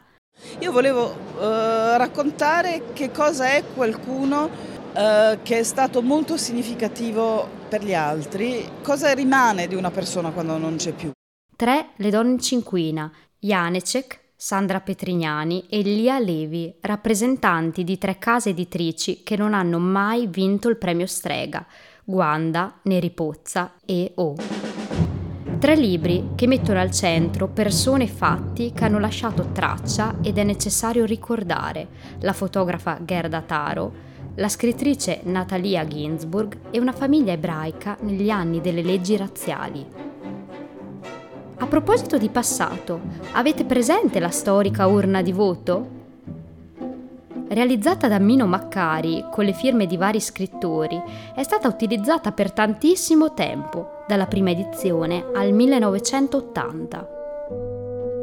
Io 0.61 0.73
volevo 0.73 1.07
uh, 1.07 1.97
raccontare 1.97 2.92
che 2.92 3.11
cosa 3.11 3.50
è 3.50 3.62
qualcuno 3.75 4.45
uh, 4.45 5.38
che 5.42 5.59
è 5.59 5.62
stato 5.62 6.02
molto 6.02 6.37
significativo 6.37 7.49
per 7.68 7.85
gli 7.85 7.95
altri, 7.95 8.68
cosa 8.83 9.12
rimane 9.12 9.66
di 9.66 9.75
una 9.75 9.90
persona 9.90 10.30
quando 10.30 10.57
non 10.57 10.76
c'è 10.76 10.92
più. 10.92 11.11
3. 11.57 11.88
Le 11.97 12.11
donne 12.11 12.33
in 12.33 12.38
cinquina, 12.40 13.11
Janecek, 13.38 14.26
Sandra 14.37 14.80
Petrignani 14.80 15.66
e 15.68 15.80
Lia 15.80 16.21
Levi, 16.21 16.73
rappresentanti 16.83 17.83
di 17.83 17.99
tre 17.99 18.18
case 18.18 18.50
editrici 18.50 19.25
che 19.25 19.37
non 19.37 19.52
hanno 19.52 19.80
mai 19.80 20.28
vinto 20.28 20.68
il 20.68 20.76
premio 20.76 21.07
Strega, 21.07 21.66
Guanda, 22.04 22.78
Neri 22.83 23.11
Pozza 23.11 23.75
e 23.85 24.12
O. 24.14 24.67
Tre 25.58 25.74
libri 25.74 26.30
che 26.36 26.46
mettono 26.46 26.78
al 26.78 26.92
centro 26.92 27.48
persone 27.48 28.04
e 28.04 28.06
fatti 28.06 28.70
che 28.72 28.84
hanno 28.84 29.00
lasciato 29.00 29.48
traccia 29.50 30.14
ed 30.22 30.38
è 30.38 30.44
necessario 30.44 31.04
ricordare, 31.04 31.88
la 32.20 32.32
fotografa 32.32 33.00
Gerda 33.02 33.40
Taro, 33.40 33.92
la 34.36 34.48
scrittrice 34.48 35.18
Natalia 35.24 35.84
Ginsburg 35.84 36.58
e 36.70 36.78
una 36.78 36.92
famiglia 36.92 37.32
ebraica 37.32 37.96
negli 38.02 38.30
anni 38.30 38.60
delle 38.60 38.82
leggi 38.82 39.16
razziali. 39.16 39.84
A 41.56 41.66
proposito 41.66 42.18
di 42.18 42.28
passato, 42.28 43.00
avete 43.32 43.64
presente 43.64 44.20
la 44.20 44.30
storica 44.30 44.86
urna 44.86 45.22
di 45.22 45.32
voto? 45.32 45.88
Realizzata 47.48 48.06
da 48.06 48.20
Mino 48.20 48.46
Maccari 48.46 49.24
con 49.28 49.44
le 49.44 49.54
firme 49.54 49.86
di 49.86 49.96
vari 49.96 50.20
scrittori, 50.20 51.02
è 51.34 51.42
stata 51.42 51.66
utilizzata 51.66 52.30
per 52.30 52.52
tantissimo 52.52 53.34
tempo, 53.34 53.96
dalla 54.08 54.26
prima 54.26 54.50
edizione 54.50 55.26
al 55.34 55.52
1980. 55.52 57.08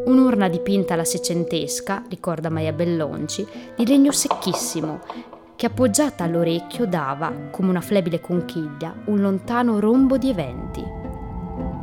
Un'urna 0.07 0.49
dipinta 0.49 0.95
alla 0.95 1.03
seicentesca, 1.03 2.03
ricorda 2.09 2.49
Maia 2.49 2.73
Bellonci, 2.73 3.45
di 3.77 3.85
legno 3.85 4.11
secchissimo, 4.11 5.01
che 5.55 5.67
appoggiata 5.67 6.23
all'orecchio 6.23 6.87
dava, 6.87 7.31
come 7.51 7.69
una 7.69 7.81
flebile 7.81 8.19
conchiglia, 8.19 8.95
un 9.05 9.21
lontano 9.21 9.79
rombo 9.79 10.17
di 10.17 10.29
eventi. 10.29 10.83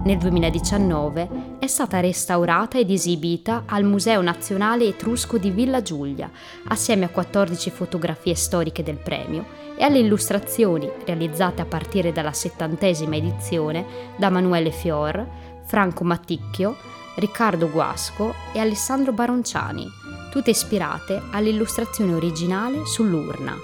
Nel 0.04 0.18
2019 0.18 1.28
è 1.60 1.66
stata 1.68 2.00
restaurata 2.00 2.78
ed 2.78 2.90
esibita 2.90 3.62
al 3.66 3.84
Museo 3.84 4.20
Nazionale 4.20 4.84
Etrusco 4.86 5.38
di 5.38 5.50
Villa 5.50 5.80
Giulia, 5.80 6.28
assieme 6.66 7.04
a 7.04 7.08
14 7.08 7.70
fotografie 7.70 8.34
storiche 8.34 8.82
del 8.82 8.96
premio 8.96 9.61
e 9.82 9.84
alle 9.84 9.98
illustrazioni 9.98 10.88
realizzate 11.04 11.60
a 11.60 11.64
partire 11.64 12.12
dalla 12.12 12.32
settantesima 12.32 13.16
edizione 13.16 13.84
da 14.16 14.30
Manuele 14.30 14.70
Fior, 14.70 15.26
Franco 15.64 16.04
Matticchio, 16.04 16.76
Riccardo 17.16 17.68
Guasco 17.68 18.32
e 18.52 18.60
Alessandro 18.60 19.10
Baronciani, 19.10 19.84
tutte 20.30 20.50
ispirate 20.50 21.20
all'illustrazione 21.32 22.14
originale 22.14 22.86
sull'urna. 22.86 23.56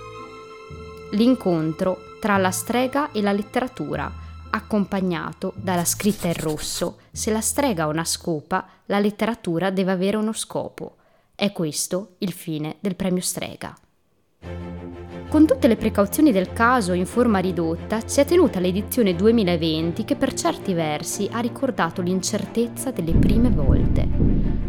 L'incontro 1.12 2.16
tra 2.20 2.36
la 2.36 2.50
strega 2.50 3.12
e 3.12 3.22
la 3.22 3.30
letteratura 3.30 4.12
accompagnato 4.50 5.52
dalla 5.54 5.84
scritta 5.84 6.26
in 6.26 6.34
rosso 6.34 6.98
se 7.12 7.30
la 7.30 7.40
strega 7.40 7.84
ha 7.84 7.86
una 7.86 8.04
scopa, 8.04 8.66
la 8.86 8.98
letteratura 8.98 9.70
deve 9.70 9.92
avere 9.92 10.16
uno 10.16 10.32
scopo. 10.32 10.96
È 11.36 11.52
questo 11.52 12.16
il 12.18 12.32
fine 12.32 12.74
del 12.80 12.96
premio 12.96 13.22
Strega. 13.22 13.72
Con 15.28 15.44
tutte 15.44 15.68
le 15.68 15.76
precauzioni 15.76 16.32
del 16.32 16.54
caso 16.54 16.94
in 16.94 17.04
forma 17.04 17.38
ridotta, 17.38 18.00
si 18.06 18.20
è 18.20 18.24
tenuta 18.24 18.60
l'edizione 18.60 19.14
2020 19.14 20.04
che 20.04 20.16
per 20.16 20.32
certi 20.32 20.72
versi 20.72 21.28
ha 21.30 21.40
ricordato 21.40 22.00
l'incertezza 22.00 22.90
delle 22.90 23.12
prime 23.12 23.50
volte. 23.50 24.08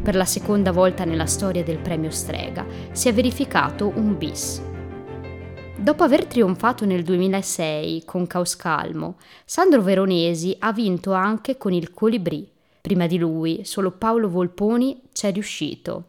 Per 0.03 0.15
la 0.15 0.25
seconda 0.25 0.73
volta 0.73 1.05
nella 1.05 1.27
storia 1.27 1.63
del 1.63 1.77
premio 1.77 2.09
Strega 2.09 2.65
si 2.91 3.07
è 3.07 3.13
verificato 3.13 3.91
un 3.95 4.17
bis, 4.17 4.61
Dopo 5.77 6.03
aver 6.03 6.25
trionfato 6.25 6.85
nel 6.85 7.03
2006 7.03 8.03
con 8.03 8.27
Caos 8.27 8.57
Calmo, 8.57 9.15
Sandro 9.45 9.81
Veronesi 9.81 10.53
ha 10.59 10.73
vinto 10.73 11.13
anche 11.13 11.55
con 11.55 11.71
il 11.71 11.93
Colibrì. 11.93 12.45
Prima 12.81 13.07
di 13.07 13.17
lui, 13.17 13.61
solo 13.63 13.91
Paolo 13.91 14.27
Volponi 14.27 15.03
c'è 15.13 15.31
riuscito. 15.31 16.08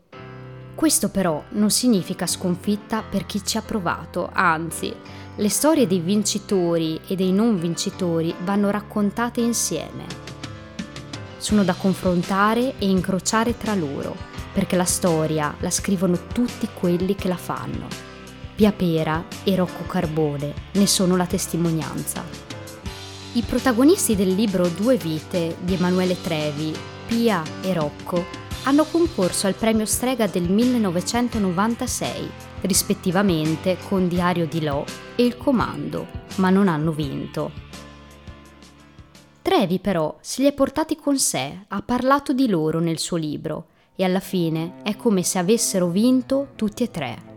Questo 0.75 1.11
però 1.11 1.43
non 1.51 1.71
significa 1.71 2.27
sconfitta 2.27 3.03
per 3.03 3.27
chi 3.27 3.45
ci 3.45 3.59
ha 3.59 3.63
provato, 3.63 4.31
anzi, 4.33 4.95
le 5.37 5.49
storie 5.49 5.87
dei 5.87 6.01
vincitori 6.01 7.01
e 7.07 7.17
dei 7.17 7.33
non 7.33 7.59
vincitori 7.59 8.35
vanno 8.45 8.71
raccontate 8.71 9.41
insieme. 9.41 10.29
sono 11.39 11.65
da 11.65 11.73
confrontare 11.75 12.75
e 12.79 12.89
incrociare 12.89 13.57
tra 13.57 13.75
loro, 13.75 14.15
perché 14.53 14.77
la 14.77 14.85
storia 14.85 15.55
la 15.61 15.71
scrivono 15.71 16.19
tutti 16.33 16.69
quelli 16.73 17.15
che 17.15 17.29
la 17.29 17.37
fanno. 17.37 17.87
Pia 18.55 18.73
Pera 18.73 19.25
e 19.43 19.57
Rocco 19.57 19.87
Carbone 19.87 20.53
ne 20.73 20.87
sono 20.87 21.17
la 21.17 21.25
testimonianza. 21.25 22.23
I 23.33 23.43
protagonisti 23.43 24.17
del 24.17 24.35
libro 24.35 24.69
Due 24.69 24.97
vite 24.97 25.57
di 25.61 25.75
Emanuele 25.75 26.21
Trevi, 26.21 26.75
Pia 27.07 27.43
e 27.63 27.73
Rocco, 27.73 28.27
hanno 28.65 28.85
concorso 28.85 29.47
al 29.47 29.55
premio 29.55 29.87
Strega 29.87 30.27
del 30.27 30.51
1996, 30.51 32.31
rispettivamente 32.63 33.79
con 33.89 34.07
Diario 34.07 34.47
di 34.47 34.63
Lo 34.63 34.85
e 35.17 35.25
Il 35.25 35.37
Comando, 35.37 36.07
ma 36.37 36.51
non 36.51 36.69
hanno 36.69 36.93
vinto. 36.93 37.69
Trevi 39.41 39.79
però 39.79 40.19
se 40.21 40.43
li 40.43 40.49
è 40.49 40.53
portati 40.53 40.97
con 40.97 41.19
sé, 41.19 41.65
ha 41.69 41.83
parlato 41.83 42.33
di 42.33 42.49
loro 42.49 42.79
nel 42.79 42.99
suo 42.99 43.17
libro 43.17 43.67
e 43.97 44.05
alla 44.05 44.21
fine 44.21 44.75
è 44.83 44.95
come 44.97 45.23
se 45.23 45.39
avessero 45.39 45.89
vinto 45.89 46.49
tutti 46.55 46.83
e 46.83 46.91
tre. 46.91 47.29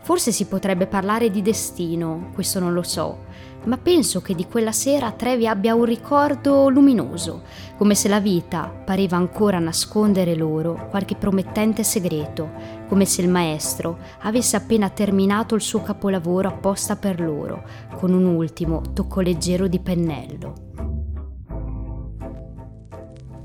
Forse 0.00 0.32
si 0.32 0.46
potrebbe 0.46 0.86
parlare 0.86 1.30
di 1.30 1.42
destino, 1.42 2.30
questo 2.34 2.58
non 2.58 2.72
lo 2.72 2.82
so, 2.82 3.26
ma 3.64 3.76
penso 3.76 4.20
che 4.20 4.34
di 4.34 4.46
quella 4.46 4.72
sera 4.72 5.12
Trevi 5.12 5.46
abbia 5.46 5.74
un 5.74 5.84
ricordo 5.84 6.68
luminoso, 6.68 7.42
come 7.76 7.94
se 7.94 8.08
la 8.08 8.20
vita 8.20 8.68
pareva 8.84 9.16
ancora 9.16 9.58
nascondere 9.58 10.34
loro 10.34 10.88
qualche 10.90 11.14
promettente 11.14 11.84
segreto, 11.84 12.50
come 12.88 13.04
se 13.04 13.22
il 13.22 13.28
maestro 13.28 13.98
avesse 14.22 14.56
appena 14.56 14.88
terminato 14.90 15.54
il 15.54 15.60
suo 15.60 15.82
capolavoro 15.82 16.48
apposta 16.48 16.96
per 16.96 17.20
loro, 17.20 17.64
con 17.96 18.12
un 18.12 18.24
ultimo 18.24 18.82
tocco 18.92 19.20
leggero 19.20 19.68
di 19.68 19.78
pennello. 19.78 20.70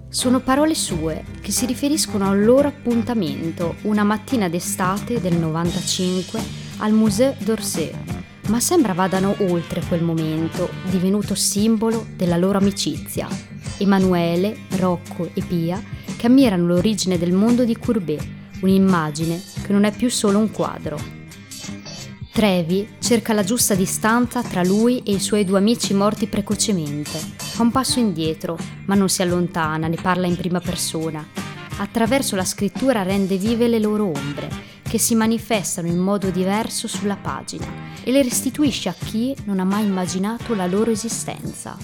Sono 0.09 0.39
parole 0.39 0.73
sue 0.73 1.23
che 1.41 1.51
si 1.51 1.65
riferiscono 1.65 2.29
al 2.29 2.43
loro 2.43 2.69
appuntamento 2.69 3.75
una 3.83 4.03
mattina 4.03 4.47
d'estate 4.47 5.19
del 5.19 5.35
95 5.35 6.41
al 6.77 6.93
Musée 6.93 7.35
d'Orsay, 7.37 7.91
ma 8.47 8.59
sembra 8.59 8.93
vadano 8.93 9.35
oltre 9.39 9.81
quel 9.87 10.03
momento, 10.03 10.69
divenuto 10.89 11.35
simbolo 11.35 12.05
della 12.15 12.37
loro 12.37 12.57
amicizia. 12.57 13.27
Emanuele, 13.77 14.57
Rocco 14.77 15.29
e 15.33 15.41
Pia 15.41 15.81
che 16.17 16.27
ammirano 16.27 16.65
l'origine 16.65 17.17
del 17.17 17.33
mondo 17.33 17.63
di 17.63 17.77
Courbet, 17.77 18.25
un'immagine 18.61 19.41
che 19.63 19.71
non 19.71 19.83
è 19.83 19.91
più 19.91 20.09
solo 20.09 20.39
un 20.39 20.51
quadro. 20.51 21.15
Trevi 22.31 22.87
cerca 22.99 23.33
la 23.33 23.43
giusta 23.43 23.73
distanza 23.73 24.43
tra 24.43 24.63
lui 24.63 25.01
e 25.03 25.11
i 25.11 25.19
suoi 25.19 25.43
due 25.43 25.57
amici 25.57 25.93
morti 25.93 26.27
precocemente. 26.27 27.17
Fa 27.17 27.63
un 27.63 27.71
passo 27.71 27.99
indietro, 27.99 28.57
ma 28.85 28.95
non 28.95 29.09
si 29.09 29.21
allontana, 29.23 29.87
ne 29.87 29.97
parla 29.99 30.27
in 30.27 30.35
prima 30.35 30.59
persona. 30.59 31.25
Attraverso 31.77 32.35
la 32.35 32.45
scrittura 32.45 33.03
rende 33.03 33.37
vive 33.37 33.67
le 33.67 33.79
loro 33.79 34.05
ombre, 34.05 34.49
che 34.87 34.97
si 34.97 35.15
manifestano 35.15 35.87
in 35.87 35.97
modo 35.97 36.29
diverso 36.29 36.87
sulla 36.87 37.17
pagina, 37.21 37.65
e 38.03 38.11
le 38.11 38.23
restituisce 38.23 38.89
a 38.89 38.93
chi 38.93 39.35
non 39.43 39.59
ha 39.59 39.65
mai 39.65 39.85
immaginato 39.85 40.55
la 40.55 40.65
loro 40.65 40.91
esistenza. 40.91 41.77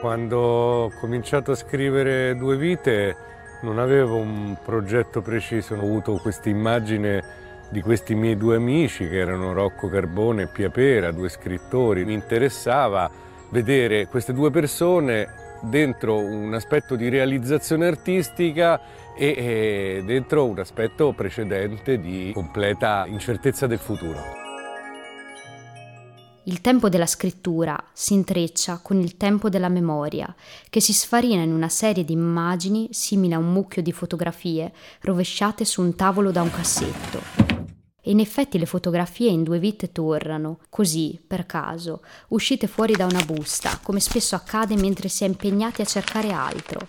Quando 0.00 0.38
ho 0.38 0.90
cominciato 0.98 1.52
a 1.52 1.54
scrivere 1.54 2.34
Due 2.34 2.56
vite 2.56 3.16
non 3.62 3.78
avevo 3.78 4.16
un 4.16 4.56
progetto 4.64 5.20
preciso, 5.20 5.74
ho 5.74 5.78
avuto 5.78 6.16
questa 6.16 6.48
immagine 6.48 7.22
di 7.70 7.82
questi 7.82 8.14
miei 8.14 8.36
due 8.36 8.56
amici 8.56 9.06
che 9.06 9.18
erano 9.18 9.52
Rocco 9.52 9.88
Carbone 9.88 10.42
e 10.42 10.46
Pia 10.48 10.70
Pera, 10.70 11.12
due 11.12 11.28
scrittori. 11.28 12.04
Mi 12.04 12.14
interessava 12.14 13.10
vedere 13.50 14.06
queste 14.06 14.32
due 14.32 14.50
persone 14.50 15.28
dentro 15.62 16.16
un 16.18 16.54
aspetto 16.54 16.96
di 16.96 17.08
realizzazione 17.08 17.86
artistica 17.86 18.80
e, 19.16 20.02
dentro 20.04 20.46
un 20.46 20.58
aspetto 20.58 21.12
precedente 21.12 21.98
di 21.98 22.30
completa 22.32 23.04
incertezza 23.06 23.66
del 23.66 23.78
futuro. 23.78 24.38
Il 26.44 26.62
tempo 26.62 26.88
della 26.88 27.06
scrittura 27.06 27.78
si 27.92 28.14
intreccia 28.14 28.80
con 28.82 28.98
il 28.98 29.16
tempo 29.16 29.50
della 29.50 29.68
memoria, 29.68 30.34
che 30.70 30.80
si 30.80 30.92
sfarina 30.92 31.42
in 31.42 31.52
una 31.52 31.68
serie 31.68 32.04
di 32.04 32.14
immagini 32.14 32.88
simile 32.92 33.34
a 33.34 33.38
un 33.38 33.52
mucchio 33.52 33.82
di 33.82 33.92
fotografie 33.92 34.72
rovesciate 35.02 35.64
su 35.66 35.82
un 35.82 35.94
tavolo 35.94 36.30
da 36.30 36.40
un 36.40 36.50
cassetto. 36.50 37.59
E 38.02 38.10
in 38.10 38.20
effetti 38.20 38.58
le 38.58 38.66
fotografie 38.66 39.30
in 39.30 39.42
due 39.42 39.58
vite 39.58 39.92
tornano, 39.92 40.60
così, 40.70 41.20
per 41.26 41.46
caso, 41.46 42.02
uscite 42.28 42.66
fuori 42.66 42.94
da 42.94 43.04
una 43.04 43.24
busta, 43.24 43.78
come 43.82 44.00
spesso 44.00 44.34
accade 44.34 44.76
mentre 44.76 45.08
si 45.08 45.24
è 45.24 45.26
impegnati 45.26 45.82
a 45.82 45.86
cercare 45.86 46.32
altro, 46.32 46.86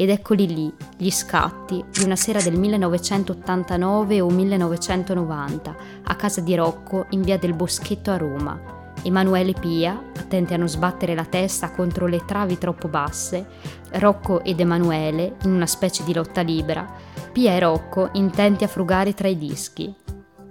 ed 0.00 0.10
eccoli 0.10 0.46
lì, 0.46 0.72
gli 0.96 1.10
scatti 1.10 1.84
di 1.90 2.04
una 2.04 2.14
sera 2.14 2.40
del 2.40 2.56
1989 2.56 4.20
o 4.20 4.30
1990, 4.30 5.76
a 6.04 6.14
casa 6.14 6.40
di 6.40 6.54
Rocco 6.54 7.06
in 7.10 7.22
via 7.22 7.36
del 7.36 7.52
Boschetto 7.52 8.12
a 8.12 8.16
Roma. 8.16 8.77
Emanuele 9.02 9.52
Pia, 9.52 10.02
attenti 10.16 10.54
a 10.54 10.56
non 10.56 10.68
sbattere 10.68 11.14
la 11.14 11.24
testa 11.24 11.70
contro 11.70 12.06
le 12.06 12.24
travi 12.24 12.58
troppo 12.58 12.88
basse, 12.88 13.46
Rocco 13.92 14.42
ed 14.42 14.60
Emanuele 14.60 15.36
in 15.44 15.52
una 15.52 15.66
specie 15.66 16.04
di 16.04 16.12
lotta 16.12 16.40
libera, 16.40 16.86
Pia 17.32 17.52
e 17.52 17.60
Rocco 17.60 18.10
intenti 18.12 18.64
a 18.64 18.68
frugare 18.68 19.14
tra 19.14 19.28
i 19.28 19.38
dischi, 19.38 19.94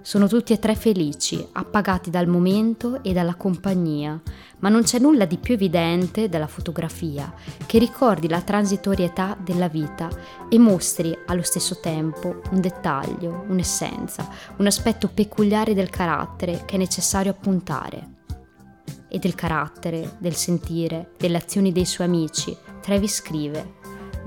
sono 0.08 0.26
tutti 0.26 0.54
e 0.54 0.58
tre 0.58 0.74
felici, 0.74 1.46
appagati 1.52 2.08
dal 2.08 2.26
momento 2.26 3.02
e 3.02 3.12
dalla 3.12 3.34
compagnia, 3.34 4.18
ma 4.60 4.70
non 4.70 4.82
c'è 4.82 4.98
nulla 4.98 5.26
di 5.26 5.36
più 5.36 5.52
evidente 5.52 6.30
della 6.30 6.46
fotografia 6.46 7.30
che 7.66 7.78
ricordi 7.78 8.26
la 8.26 8.40
transitorietà 8.40 9.36
della 9.38 9.68
vita 9.68 10.08
e 10.48 10.58
mostri 10.58 11.14
allo 11.26 11.42
stesso 11.42 11.80
tempo 11.80 12.40
un 12.52 12.60
dettaglio, 12.62 13.44
un'essenza, 13.48 14.26
un 14.56 14.66
aspetto 14.66 15.08
peculiare 15.08 15.74
del 15.74 15.90
carattere 15.90 16.62
che 16.64 16.76
è 16.76 16.78
necessario 16.78 17.32
appuntare. 17.32 18.16
E 19.08 19.18
del 19.18 19.34
carattere, 19.34 20.16
del 20.18 20.34
sentire, 20.34 21.12
delle 21.16 21.38
azioni 21.38 21.72
dei 21.72 21.86
suoi 21.86 22.06
amici, 22.06 22.56
Trevi 22.80 23.08
scrive 23.08 23.76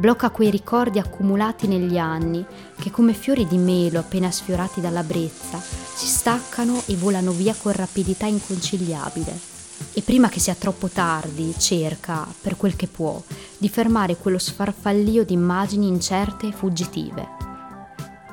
blocca 0.01 0.31
quei 0.31 0.49
ricordi 0.49 0.97
accumulati 0.97 1.67
negli 1.67 1.97
anni 1.97 2.43
che 2.79 2.89
come 2.89 3.13
fiori 3.13 3.45
di 3.45 3.57
melo 3.57 3.99
appena 3.99 4.31
sfiorati 4.31 4.81
dalla 4.81 5.03
brezza 5.03 5.59
si 5.59 6.07
staccano 6.07 6.81
e 6.87 6.95
volano 6.95 7.31
via 7.31 7.53
con 7.53 7.71
rapidità 7.71 8.25
inconciliabile. 8.25 9.49
E 9.93 10.01
prima 10.01 10.29
che 10.29 10.39
sia 10.39 10.55
troppo 10.55 10.87
tardi 10.87 11.53
cerca, 11.57 12.27
per 12.41 12.55
quel 12.55 12.75
che 12.75 12.87
può, 12.87 13.21
di 13.57 13.69
fermare 13.69 14.15
quello 14.15 14.37
sfarfallio 14.37 15.23
di 15.23 15.33
immagini 15.33 15.87
incerte 15.87 16.47
e 16.47 16.51
fuggitive. 16.51 17.50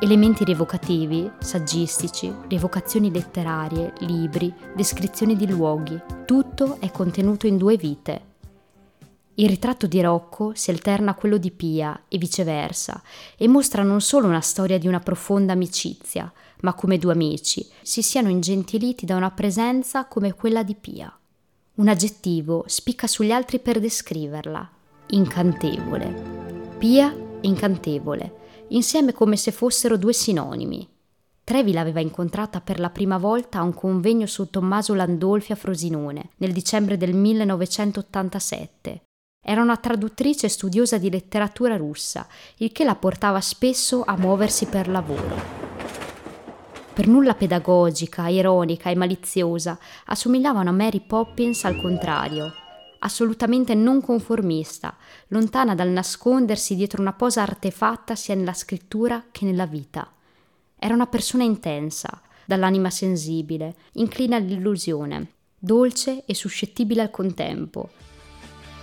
Elementi 0.01 0.45
rievocativi, 0.45 1.31
saggistici, 1.41 2.33
rievocazioni 2.47 3.11
letterarie, 3.11 3.93
libri, 4.01 4.55
descrizioni 4.75 5.37
di 5.37 5.49
luoghi, 5.49 6.01
tutto 6.25 6.77
è 6.81 6.91
contenuto 6.91 7.47
in 7.47 7.57
due 7.57 7.77
vite, 7.77 8.29
il 9.41 9.49
ritratto 9.49 9.87
di 9.87 10.01
Rocco 10.01 10.53
si 10.55 10.71
alterna 10.71 11.13
a 11.13 11.15
quello 11.15 11.37
di 11.37 11.53
Pia 11.53 12.07
e 12.09 12.19
viceversa 12.19 13.01
e 13.37 13.47
mostra 13.47 13.85
non 13.85 14.01
solo 14.01 14.27
una 14.27 14.41
storia 14.41 14.79
di 14.79 14.89
una 14.89 14.99
profonda 14.99 15.53
amicizia, 15.53 16.33
ma 16.63 16.75
come 16.75 16.99
due 16.99 17.13
amici 17.13 17.65
si 17.83 18.03
siano 18.03 18.31
ingentiliti 18.31 19.07
da 19.07 19.15
una 19.15 19.31
presenza 19.31 20.07
come 20.07 20.35
quella 20.35 20.65
di 20.65 20.75
Pia. 20.75 21.17
Un 21.75 21.87
aggettivo 21.87 22.65
spicca 22.67 23.07
sugli 23.07 23.31
altri 23.31 23.61
per 23.61 23.79
descriverla, 23.79 24.69
incantevole. 25.11 26.77
Pia 26.77 27.15
incantevole, 27.43 28.38
insieme 28.69 29.13
come 29.13 29.37
se 29.37 29.53
fossero 29.53 29.97
due 29.97 30.13
sinonimi. 30.13 30.89
Trevi 31.45 31.73
l'aveva 31.73 32.01
incontrata 32.01 32.61
per 32.61 32.79
la 32.79 32.91
prima 32.91 33.19
volta 33.19 33.59
a 33.59 33.63
un 33.63 33.75
convegno 33.75 34.27
su 34.27 34.51
Tommaso 34.51 34.95
Landolfi 34.95 35.53
a 35.53 35.57
Frosinone 35.57 36.31
nel 36.37 36.53
dicembre 36.53 36.97
del 36.97 37.15
1987 37.15 39.03
era 39.49 39.63
una 39.63 39.79
traduttrice 39.79 40.47
studiosa 40.49 40.99
di 40.99 41.09
letteratura 41.09 41.75
russa, 41.77 42.27
il 42.59 42.71
che 42.71 42.85
la 42.85 42.97
portava 42.97 43.41
spesso 43.41 44.03
a 44.05 44.15
muoversi 44.15 44.67
per 44.67 44.89
lavoro. 44.89 45.67
Per 46.93 47.07
nulla 47.07 47.35
pedagogica, 47.35 48.29
ironica 48.29 48.91
e 48.91 48.95
maliziosa, 48.95 49.79
assomigliava 50.05 50.61
a 50.61 50.71
Mary 50.71 51.01
Poppins 51.01 51.65
al 51.65 51.81
contrario, 51.81 52.53
assolutamente 53.01 53.75
non 53.75 54.01
conformista, 54.01 54.97
lontana 55.29 55.75
dal 55.75 55.89
nascondersi 55.89 56.75
dietro 56.75 57.01
una 57.01 57.13
posa 57.13 57.43
artefatta 57.43 58.15
sia 58.15 58.35
nella 58.35 58.55
scrittura 58.55 59.25
che 59.31 59.45
nella 59.45 59.67
vita. 59.67 60.11
Era 60.79 60.95
una 60.95 61.07
persona 61.07 61.45
intensa, 61.45 62.21
dall'anima 62.45 62.91
sensibile, 62.91 63.75
inclina 63.93 64.37
all'illusione, 64.37 65.33
dolce 65.59 66.25
e 66.25 66.35
suscettibile 66.35 67.03
al 67.03 67.11
contempo, 67.11 67.91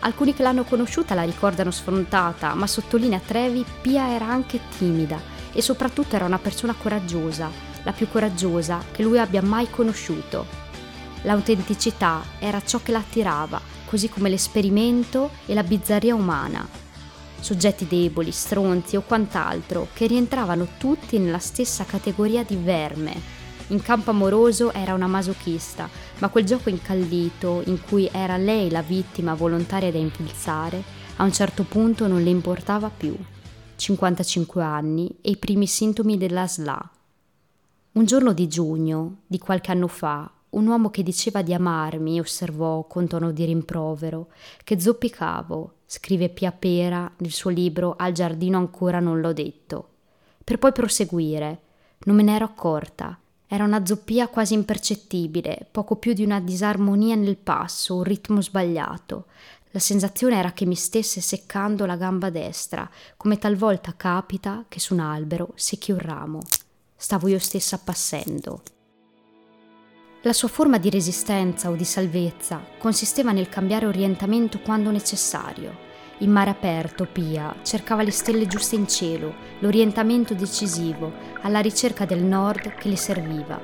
Alcuni 0.06 0.36
che 0.36 0.44
l'hanno 0.44 0.66
conosciuta 0.66 1.16
la 1.16 1.24
ricordano 1.24 1.72
sfrontata, 1.72 2.54
ma 2.54 2.68
sottolinea 2.68 3.20
Trevi, 3.20 3.66
Pia 3.82 4.12
era 4.14 4.28
anche 4.28 4.60
timida 4.78 5.20
e 5.52 5.64
soprattutto 5.64 6.16
era 6.16 6.26
una 6.26 6.38
persona 6.38 6.76
coraggiosa, 6.76 7.50
la 7.84 7.92
più 7.92 8.08
coraggiosa 8.10 8.84
che 8.92 9.02
lui 9.02 9.18
abbia 9.18 9.42
mai 9.42 9.68
conosciuto. 9.70 10.46
L'autenticità 11.24 12.22
era 12.40 12.62
ciò 12.64 12.80
che 12.84 12.92
l'attirava, 12.92 13.60
così 13.86 14.10
come 14.10 14.30
l'esperimento 14.30 15.32
e 15.46 15.54
la 15.54 15.64
bizzarria 15.64 16.16
umana. 16.16 16.68
Soggetti 17.40 17.88
deboli, 17.88 18.32
stronzi 18.32 18.96
o 18.96 19.02
quant'altro, 19.02 19.88
che 19.94 20.08
rientravano 20.08 20.68
tutti 20.78 21.18
nella 21.20 21.40
stessa 21.40 21.86
categoria 21.86 22.44
di 22.44 22.56
verme. 22.56 23.44
In 23.68 23.82
campo 23.82 24.12
amoroso 24.12 24.72
era 24.74 24.94
una 24.94 25.08
masochista, 25.08 25.90
ma 26.20 26.30
quel 26.30 26.46
gioco 26.46 26.70
incallito, 26.70 27.62
in 27.66 27.80
cui 27.82 28.10
era 28.12 28.38
lei 28.38 28.70
la 28.70 28.82
vittima 28.82 29.34
volontaria 29.34 29.92
da 29.92 29.98
infilzare, 29.98 30.84
a 31.18 31.24
un 31.24 31.32
certo 31.32 31.64
punto 31.64 32.08
non 32.08 32.24
le 32.24 32.30
importava 32.30 32.90
più. 32.90 33.16
55 33.76 34.64
anni 34.64 35.10
e 35.22 35.32
i 35.32 35.38
primi 35.38 35.68
sintomi 35.68 36.18
della 36.18 36.48
SLA. 36.48 36.90
Un 37.94 38.06
giorno 38.06 38.34
di 38.34 38.48
giugno, 38.48 39.18
di 39.28 39.38
qualche 39.38 39.72
anno 39.72 39.88
fa, 39.88 40.30
un 40.56 40.68
uomo 40.68 40.90
che 40.90 41.04
diceva 41.04 41.42
di 41.42 41.54
amarmi 41.54 42.20
osservò 42.20 42.86
con 42.86 43.08
tono 43.08 43.32
di 43.32 43.46
rimprovero 43.46 44.28
che 44.64 44.80
zoppicavo, 44.80 45.74
scrive 45.86 46.30
Pia 46.30 46.52
Pera 46.52 47.12
nel 47.18 47.32
suo 47.32 47.50
libro 47.50 47.96
Al 47.98 48.14
giardino 48.14 48.58
ancora 48.58 49.00
non 49.00 49.20
l'ho 49.20 49.34
detto. 49.34 49.90
Per 50.44 50.58
poi 50.58 50.72
proseguire. 50.72 51.62
Non 52.06 52.16
me 52.16 52.24
ne 52.24 52.36
ero 52.36 52.46
accorta. 52.46 53.18
Era 53.48 53.64
una 53.64 53.86
zoppia 53.86 54.28
quasi 54.28 54.54
impercettibile, 54.54 55.68
poco 55.72 55.96
più 55.96 56.14
di 56.14 56.24
una 56.24 56.40
disarmonia 56.40 57.16
nel 57.16 57.38
passo, 57.38 57.96
un 57.96 58.04
ritmo 58.04 58.42
sbagliato. 58.42 59.26
La 59.72 59.80
sensazione 59.80 60.38
era 60.38 60.52
che 60.52 60.66
mi 60.66 60.76
stesse 60.76 61.20
seccando 61.20 61.86
la 61.86 61.96
gamba 61.96 62.30
destra, 62.30 62.90
come 63.18 63.38
talvolta 63.38 63.94
capita 63.96 64.66
che 64.68 64.80
su 64.80 64.94
un 64.94 65.00
albero 65.00 65.52
secchi 65.56 65.92
un 65.92 66.00
ramo. 66.00 66.40
Stavo 66.96 67.28
io 67.28 67.40
stessa 67.40 67.76
appassendo. 67.76 68.62
La 70.26 70.34
sua 70.34 70.48
forma 70.48 70.80
di 70.80 70.90
resistenza 70.90 71.70
o 71.70 71.76
di 71.76 71.84
salvezza 71.84 72.60
consisteva 72.80 73.32
nel 73.32 73.48
cambiare 73.48 73.86
orientamento 73.86 74.60
quando 74.60 74.90
necessario. 74.90 75.78
In 76.20 76.32
mare 76.32 76.50
aperto, 76.50 77.06
Pia 77.06 77.56
cercava 77.62 78.02
le 78.02 78.10
stelle 78.10 78.48
giuste 78.48 78.74
in 78.74 78.88
cielo, 78.88 79.36
l'orientamento 79.60 80.34
decisivo, 80.34 81.14
alla 81.44 81.60
ricerca 81.60 82.06
del 82.06 82.24
nord 82.24 82.74
che 82.74 82.90
le 82.90 82.96
serviva. 82.96 83.62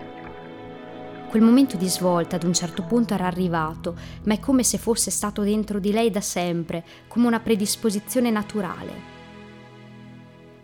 Quel 1.29 1.41
momento 1.41 1.77
di 1.77 1.89
svolta 1.89 2.35
ad 2.35 2.43
un 2.43 2.53
certo 2.53 2.83
punto 2.83 3.15
era 3.15 3.25
arrivato, 3.25 3.95
ma 4.25 4.35
è 4.35 4.39
come 4.39 4.61
se 4.61 4.77
fosse 4.77 5.09
stato 5.09 5.41
dentro 5.41 5.79
di 5.79 5.91
lei 5.91 6.11
da 6.11 6.21
sempre, 6.21 6.85
come 7.07 7.25
una 7.25 7.39
predisposizione 7.39 8.29
naturale. 8.29 9.10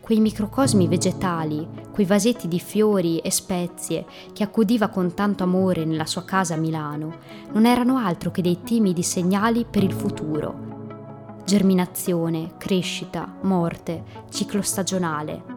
Quei 0.07 0.21
microcosmi 0.21 0.87
vegetali, 0.87 1.67
quei 1.91 2.05
vasetti 2.05 2.47
di 2.47 2.61
fiori 2.61 3.17
e 3.17 3.29
spezie 3.29 4.05
che 4.31 4.41
accudiva 4.41 4.87
con 4.87 5.13
tanto 5.13 5.43
amore 5.43 5.83
nella 5.83 6.05
sua 6.05 6.23
casa 6.23 6.53
a 6.53 6.57
Milano, 6.57 7.17
non 7.51 7.65
erano 7.65 7.97
altro 7.97 8.31
che 8.31 8.41
dei 8.41 8.63
timidi 8.63 9.03
segnali 9.03 9.65
per 9.69 9.83
il 9.83 9.91
futuro. 9.91 11.35
Germinazione, 11.43 12.53
crescita, 12.57 13.35
morte, 13.41 14.05
ciclo 14.29 14.61
stagionale, 14.61 15.55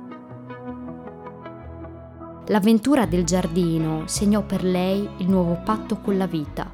L'avventura 2.51 3.07
del 3.07 3.23
giardino 3.23 4.09
segnò 4.09 4.43
per 4.43 4.65
lei 4.65 5.09
il 5.19 5.29
nuovo 5.29 5.61
patto 5.65 5.99
con 5.99 6.17
la 6.17 6.27
vita, 6.27 6.69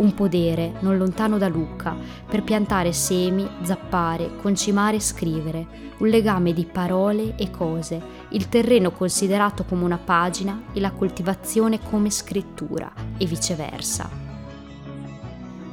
un 0.00 0.14
podere 0.14 0.72
non 0.80 0.96
lontano 0.96 1.38
da 1.38 1.48
Lucca, 1.48 1.94
per 2.26 2.42
piantare 2.42 2.92
semi, 2.92 3.48
zappare, 3.62 4.36
concimare 4.36 4.96
e 4.96 5.00
scrivere, 5.00 5.66
un 5.98 6.08
legame 6.08 6.52
di 6.52 6.64
parole 6.64 7.36
e 7.36 7.50
cose, 7.50 8.00
il 8.30 8.48
terreno 8.48 8.90
considerato 8.90 9.64
come 9.64 9.84
una 9.84 9.98
pagina 9.98 10.62
e 10.72 10.80
la 10.80 10.90
coltivazione 10.90 11.80
come 11.80 12.10
scrittura, 12.10 12.90
e 13.18 13.26
viceversa. 13.26 14.28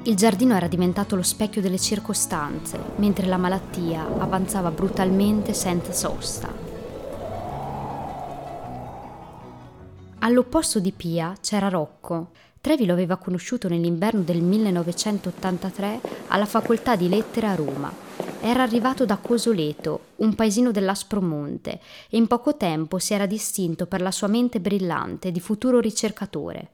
Il 0.03 0.15
giardino 0.15 0.55
era 0.55 0.67
diventato 0.67 1.15
lo 1.15 1.23
specchio 1.23 1.61
delle 1.61 1.79
circostanze, 1.79 2.79
mentre 2.97 3.27
la 3.27 3.37
malattia 3.37 4.05
avanzava 4.19 4.71
brutalmente 4.71 5.53
senza 5.53 5.91
sosta. 5.91 6.65
All'opposto 10.19 10.79
di 10.79 10.91
Pia 10.91 11.35
c'era 11.39 11.69
Rocco. 11.69 12.31
Trevi 12.67 12.85
lo 12.85 12.91
aveva 12.91 13.15
conosciuto 13.15 13.69
nell'inverno 13.69 14.23
del 14.23 14.41
1983 14.41 16.01
alla 16.27 16.45
facoltà 16.45 16.97
di 16.97 17.07
lettere 17.07 17.47
a 17.47 17.55
Roma. 17.55 17.89
Era 18.41 18.61
arrivato 18.61 19.05
da 19.05 19.15
Cosoleto, 19.15 20.07
un 20.17 20.35
paesino 20.35 20.71
dell'Aspromonte, 20.71 21.79
e 22.09 22.17
in 22.17 22.27
poco 22.27 22.57
tempo 22.57 22.99
si 22.99 23.13
era 23.13 23.25
distinto 23.25 23.85
per 23.85 24.01
la 24.01 24.11
sua 24.11 24.27
mente 24.27 24.59
brillante 24.59 25.31
di 25.31 25.39
futuro 25.39 25.79
ricercatore. 25.79 26.71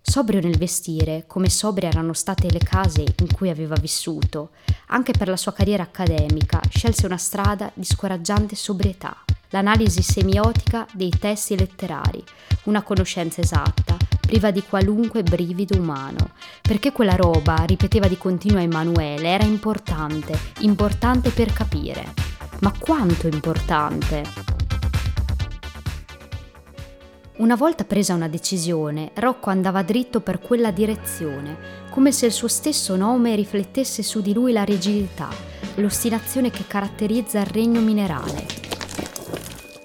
Sobrio 0.00 0.40
nel 0.40 0.58
vestire, 0.58 1.24
come 1.26 1.50
sobrie 1.50 1.88
erano 1.88 2.12
state 2.12 2.48
le 2.48 2.60
case 2.60 3.00
in 3.02 3.34
cui 3.34 3.50
aveva 3.50 3.74
vissuto, 3.74 4.50
anche 4.90 5.10
per 5.10 5.26
la 5.26 5.36
sua 5.36 5.52
carriera 5.52 5.82
accademica 5.82 6.60
scelse 6.68 7.04
una 7.04 7.16
strada 7.16 7.68
di 7.74 7.84
scoraggiante 7.84 8.54
sobrietà 8.54 9.24
l'analisi 9.52 10.02
semiotica 10.02 10.86
dei 10.92 11.10
testi 11.10 11.56
letterari, 11.56 12.22
una 12.64 12.82
conoscenza 12.82 13.40
esatta, 13.40 13.96
priva 14.20 14.50
di 14.50 14.62
qualunque 14.62 15.22
brivido 15.22 15.78
umano, 15.78 16.30
perché 16.60 16.92
quella 16.92 17.16
roba, 17.16 17.64
ripeteva 17.66 18.08
di 18.08 18.16
continuo 18.16 18.60
Emanuele, 18.60 19.28
era 19.28 19.44
importante, 19.44 20.38
importante 20.60 21.30
per 21.30 21.52
capire. 21.52 22.14
Ma 22.60 22.72
quanto 22.78 23.26
importante? 23.26 24.50
Una 27.38 27.56
volta 27.56 27.84
presa 27.84 28.14
una 28.14 28.28
decisione, 28.28 29.10
Rocco 29.14 29.50
andava 29.50 29.82
dritto 29.82 30.20
per 30.20 30.38
quella 30.38 30.70
direzione, 30.70 31.80
come 31.90 32.12
se 32.12 32.26
il 32.26 32.32
suo 32.32 32.48
stesso 32.48 32.96
nome 32.96 33.34
riflettesse 33.34 34.02
su 34.02 34.22
di 34.22 34.32
lui 34.32 34.52
la 34.52 34.64
rigidità, 34.64 35.28
l'ostinazione 35.76 36.50
che 36.50 36.66
caratterizza 36.66 37.40
il 37.40 37.46
regno 37.46 37.80
minerale 37.80 38.61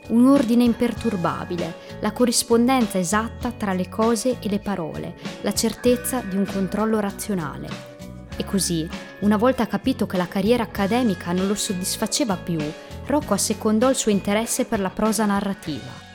un 0.09 0.27
ordine 0.27 0.63
imperturbabile, 0.63 1.75
la 1.99 2.11
corrispondenza 2.11 2.97
esatta 2.97 3.51
tra 3.51 3.73
le 3.73 3.89
cose 3.89 4.37
e 4.39 4.49
le 4.49 4.59
parole, 4.59 5.15
la 5.41 5.53
certezza 5.53 6.21
di 6.21 6.35
un 6.35 6.45
controllo 6.45 6.99
razionale. 6.99 7.95
E 8.35 8.45
così, 8.45 8.87
una 9.19 9.37
volta 9.37 9.67
capito 9.67 10.05
che 10.05 10.17
la 10.17 10.27
carriera 10.27 10.63
accademica 10.63 11.31
non 11.31 11.47
lo 11.47 11.55
soddisfaceva 11.55 12.35
più, 12.35 12.59
Rocco 13.05 13.33
assecondò 13.33 13.89
il 13.89 13.95
suo 13.95 14.11
interesse 14.11 14.65
per 14.65 14.79
la 14.79 14.89
prosa 14.89 15.25
narrativa. 15.25 16.05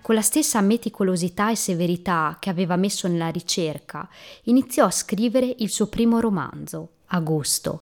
Con 0.00 0.14
la 0.14 0.22
stessa 0.22 0.60
meticolosità 0.60 1.50
e 1.50 1.56
severità 1.56 2.36
che 2.38 2.50
aveva 2.50 2.76
messo 2.76 3.08
nella 3.08 3.28
ricerca, 3.28 4.08
iniziò 4.44 4.86
a 4.86 4.90
scrivere 4.90 5.54
il 5.58 5.70
suo 5.70 5.86
primo 5.86 6.20
romanzo, 6.20 6.90
Agosto, 7.06 7.80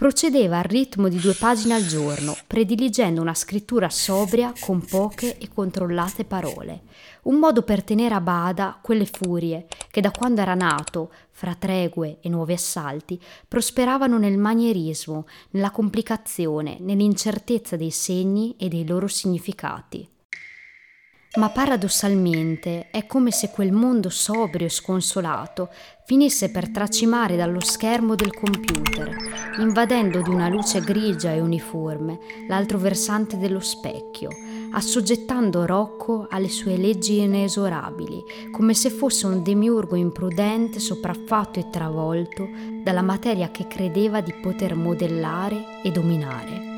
Procedeva 0.00 0.56
al 0.56 0.64
ritmo 0.64 1.10
di 1.10 1.18
due 1.18 1.34
pagine 1.34 1.74
al 1.74 1.84
giorno, 1.84 2.34
prediligendo 2.46 3.20
una 3.20 3.34
scrittura 3.34 3.90
sobria 3.90 4.50
con 4.58 4.82
poche 4.82 5.36
e 5.36 5.50
controllate 5.52 6.24
parole, 6.24 6.84
un 7.24 7.36
modo 7.36 7.60
per 7.60 7.84
tenere 7.84 8.14
a 8.14 8.20
bada 8.22 8.78
quelle 8.80 9.04
furie 9.04 9.66
che 9.90 10.00
da 10.00 10.10
quando 10.10 10.40
era 10.40 10.54
nato, 10.54 11.12
fra 11.28 11.54
tregue 11.54 12.16
e 12.22 12.30
nuovi 12.30 12.54
assalti, 12.54 13.20
prosperavano 13.46 14.16
nel 14.16 14.38
manierismo, 14.38 15.26
nella 15.50 15.70
complicazione, 15.70 16.78
nell'incertezza 16.80 17.76
dei 17.76 17.90
segni 17.90 18.56
e 18.56 18.68
dei 18.68 18.86
loro 18.86 19.06
significati. 19.06 20.08
Ma 21.36 21.48
paradossalmente 21.50 22.88
è 22.90 23.06
come 23.06 23.30
se 23.30 23.50
quel 23.50 23.70
mondo 23.70 24.08
sobrio 24.08 24.66
e 24.66 24.68
sconsolato 24.70 25.68
finisse 26.04 26.50
per 26.50 26.70
tracimare 26.70 27.36
dallo 27.36 27.60
schermo 27.60 28.16
del 28.16 28.34
computer, 28.34 29.16
invadendo 29.60 30.22
di 30.22 30.28
una 30.28 30.48
luce 30.48 30.80
grigia 30.80 31.32
e 31.32 31.40
uniforme 31.40 32.18
l'altro 32.48 32.78
versante 32.78 33.38
dello 33.38 33.60
specchio, 33.60 34.28
assoggettando 34.72 35.66
Rocco 35.66 36.26
alle 36.28 36.48
sue 36.48 36.76
leggi 36.76 37.20
inesorabili, 37.20 38.24
come 38.50 38.74
se 38.74 38.90
fosse 38.90 39.26
un 39.26 39.44
demiurgo 39.44 39.94
imprudente, 39.94 40.80
sopraffatto 40.80 41.60
e 41.60 41.70
travolto 41.70 42.48
dalla 42.82 43.02
materia 43.02 43.52
che 43.52 43.68
credeva 43.68 44.20
di 44.20 44.32
poter 44.32 44.74
modellare 44.74 45.80
e 45.84 45.92
dominare. 45.92 46.69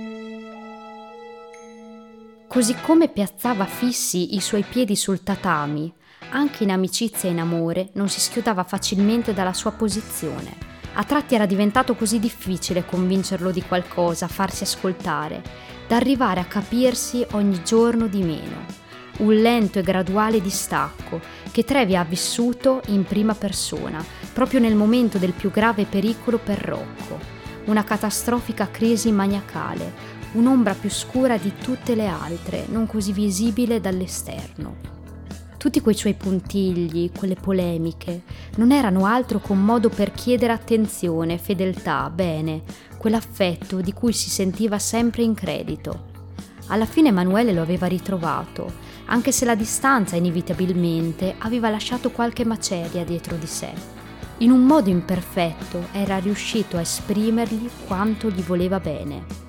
Così 2.53 2.77
come 2.83 3.09
piazzava 3.09 3.65
fissi 3.65 4.35
i 4.35 4.41
suoi 4.41 4.62
piedi 4.62 4.95
sul 4.95 5.23
tatami, 5.23 5.91
anche 6.33 6.65
in 6.65 6.71
amicizia 6.71 7.31
e 7.31 7.33
in 7.33 7.41
amore 7.41 7.88
non 7.95 8.11
si 8.11 8.21
schiudava 8.21 8.62
facilmente 8.62 9.33
dalla 9.33 9.55
sua 9.55 9.71
posizione. 9.71 10.55
A 10.93 11.05
tratti 11.05 11.35
era 11.35 11.47
diventato 11.47 11.95
così 11.95 12.19
difficile 12.19 12.85
convincerlo 12.85 13.51
di 13.51 13.62
qualcosa, 13.62 14.29
farsi 14.29 14.65
ascoltare, 14.65 15.43
da 15.88 15.97
arrivare 15.97 16.41
a 16.41 16.45
capirsi 16.45 17.25
ogni 17.31 17.62
giorno 17.65 18.07
di 18.07 18.23
meno. 18.23 18.67
Un 19.21 19.33
lento 19.33 19.79
e 19.79 19.83
graduale 19.83 20.43
distacco 20.43 21.23
che 21.51 21.65
Trevi 21.65 21.97
ha 21.97 22.05
vissuto 22.05 22.83
in 22.88 23.05
prima 23.05 23.35
persona, 23.35 24.05
proprio 24.35 24.61
nel 24.61 24.75
momento 24.75 25.17
del 25.17 25.33
più 25.33 25.51
grave 25.51 25.87
pericolo 25.87 26.37
per 26.37 26.59
Rocco. 26.59 27.41
Una 27.65 27.85
catastrofica 27.85 28.71
crisi 28.71 29.11
maniacale, 29.11 30.12
un'ombra 30.33 30.75
più 30.75 30.90
scura 30.90 31.37
di 31.37 31.53
tutte 31.61 31.95
le 31.95 32.07
altre, 32.07 32.66
non 32.68 32.87
così 32.87 33.12
visibile 33.12 33.81
dall'esterno. 33.81 34.90
Tutti 35.57 35.81
quei 35.81 35.95
suoi 35.95 36.14
puntigli, 36.14 37.12
quelle 37.16 37.37
polemiche, 37.37 38.23
non 38.57 38.73
erano 38.73 39.07
altro 39.07 39.38
che 39.40 39.53
un 39.53 39.64
modo 39.64 39.90
per 39.90 40.11
chiedere 40.11 40.53
attenzione, 40.53 41.38
fedeltà, 41.38 42.11
bene, 42.11 42.62
quell'affetto 42.97 43.81
di 43.81 43.92
cui 43.92 44.12
si 44.12 44.29
sentiva 44.29 44.79
sempre 44.79 45.23
in 45.23 45.35
credito. 45.35 46.11
Alla 46.66 46.87
fine 46.87 47.09
Emanuele 47.09 47.53
lo 47.53 47.62
aveva 47.62 47.87
ritrovato, 47.87 48.73
anche 49.07 49.31
se 49.31 49.45
la 49.45 49.55
distanza 49.55 50.16
inevitabilmente 50.16 51.35
aveva 51.38 51.68
lasciato 51.68 52.11
qualche 52.11 52.45
maceria 52.45 53.05
dietro 53.05 53.37
di 53.37 53.47
sé. 53.47 53.71
In 54.38 54.51
un 54.51 54.64
modo 54.64 54.88
imperfetto 54.88 55.88
era 55.92 56.18
riuscito 56.18 56.77
a 56.77 56.81
esprimergli 56.81 57.68
quanto 57.87 58.31
gli 58.31 58.42
voleva 58.42 58.81
bene. 58.81 59.41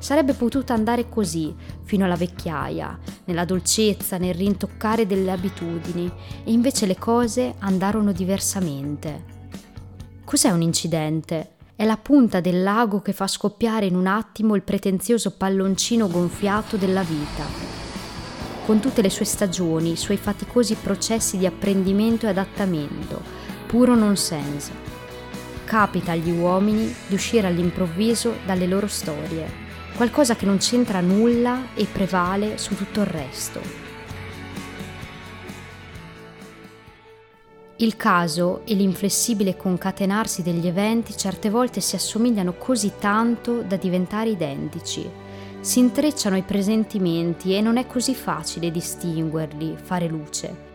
Sarebbe 0.00 0.32
potuto 0.32 0.72
andare 0.72 1.10
così, 1.10 1.54
fino 1.82 2.06
alla 2.06 2.16
vecchiaia, 2.16 2.98
nella 3.26 3.44
dolcezza, 3.44 4.16
nel 4.16 4.32
rintoccare 4.32 5.06
delle 5.06 5.30
abitudini, 5.30 6.10
e 6.42 6.50
invece 6.50 6.86
le 6.86 6.96
cose 6.96 7.54
andarono 7.58 8.10
diversamente. 8.10 9.24
Cos'è 10.24 10.48
un 10.48 10.62
incidente? 10.62 11.56
È 11.76 11.84
la 11.84 11.98
punta 11.98 12.40
del 12.40 12.62
lago 12.62 13.02
che 13.02 13.12
fa 13.12 13.26
scoppiare 13.26 13.84
in 13.84 13.94
un 13.94 14.06
attimo 14.06 14.54
il 14.54 14.62
pretenzioso 14.62 15.32
palloncino 15.32 16.08
gonfiato 16.08 16.78
della 16.78 17.02
vita. 17.02 17.44
Con 18.64 18.80
tutte 18.80 19.02
le 19.02 19.10
sue 19.10 19.26
stagioni, 19.26 19.92
i 19.92 19.96
suoi 19.96 20.16
faticosi 20.16 20.76
processi 20.76 21.36
di 21.36 21.44
apprendimento 21.44 22.24
e 22.24 22.30
adattamento, 22.30 23.20
puro 23.66 23.94
nonsense. 23.94 24.72
Capita 25.66 26.12
agli 26.12 26.30
uomini 26.30 26.90
di 27.06 27.14
uscire 27.14 27.46
all'improvviso 27.46 28.36
dalle 28.46 28.66
loro 28.66 28.86
storie 28.86 29.68
qualcosa 29.96 30.36
che 30.36 30.46
non 30.46 30.58
c'entra 30.58 31.00
nulla 31.00 31.74
e 31.74 31.86
prevale 31.86 32.58
su 32.58 32.74
tutto 32.76 33.00
il 33.00 33.06
resto. 33.06 33.88
Il 37.76 37.96
caso 37.96 38.60
e 38.66 38.74
l'inflessibile 38.74 39.56
concatenarsi 39.56 40.42
degli 40.42 40.66
eventi 40.66 41.16
certe 41.16 41.48
volte 41.48 41.80
si 41.80 41.96
assomigliano 41.96 42.52
così 42.58 42.92
tanto 42.98 43.62
da 43.62 43.76
diventare 43.76 44.28
identici. 44.28 45.08
Si 45.60 45.78
intrecciano 45.78 46.36
i 46.36 46.42
presentimenti 46.42 47.54
e 47.54 47.62
non 47.62 47.78
è 47.78 47.86
così 47.86 48.14
facile 48.14 48.70
distinguerli, 48.70 49.78
fare 49.82 50.08
luce. 50.08 50.68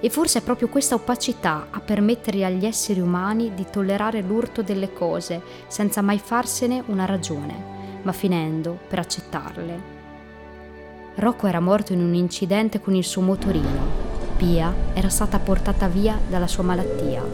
E 0.00 0.08
forse 0.08 0.38
è 0.38 0.42
proprio 0.42 0.68
questa 0.68 0.94
opacità 0.94 1.66
a 1.70 1.80
permettere 1.80 2.42
agli 2.46 2.64
esseri 2.64 3.00
umani 3.00 3.52
di 3.54 3.66
tollerare 3.70 4.22
l'urto 4.22 4.62
delle 4.62 4.94
cose 4.94 5.42
senza 5.66 6.00
mai 6.00 6.18
farsene 6.18 6.82
una 6.86 7.04
ragione 7.04 7.75
ma 8.06 8.12
finendo 8.12 8.78
per 8.88 9.00
accettarle. 9.00 9.94
Rocco 11.16 11.48
era 11.48 11.58
morto 11.58 11.92
in 11.92 12.00
un 12.00 12.14
incidente 12.14 12.80
con 12.80 12.94
il 12.94 13.02
suo 13.02 13.20
motorino. 13.20 14.04
Pia 14.36 14.72
era 14.94 15.08
stata 15.08 15.40
portata 15.40 15.88
via 15.88 16.16
dalla 16.28 16.46
sua 16.46 16.62
malattia. 16.62 17.24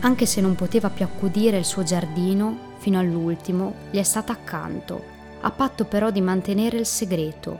Anche 0.00 0.26
se 0.26 0.40
non 0.40 0.56
poteva 0.56 0.90
più 0.90 1.04
accudire 1.04 1.58
il 1.58 1.64
suo 1.64 1.84
giardino, 1.84 2.74
fino 2.78 2.98
all'ultimo 2.98 3.74
gli 3.90 3.98
è 3.98 4.02
stata 4.02 4.32
accanto, 4.32 5.14
a 5.42 5.50
patto 5.52 5.84
però 5.84 6.10
di 6.10 6.20
mantenere 6.20 6.78
il 6.78 6.86
segreto, 6.86 7.58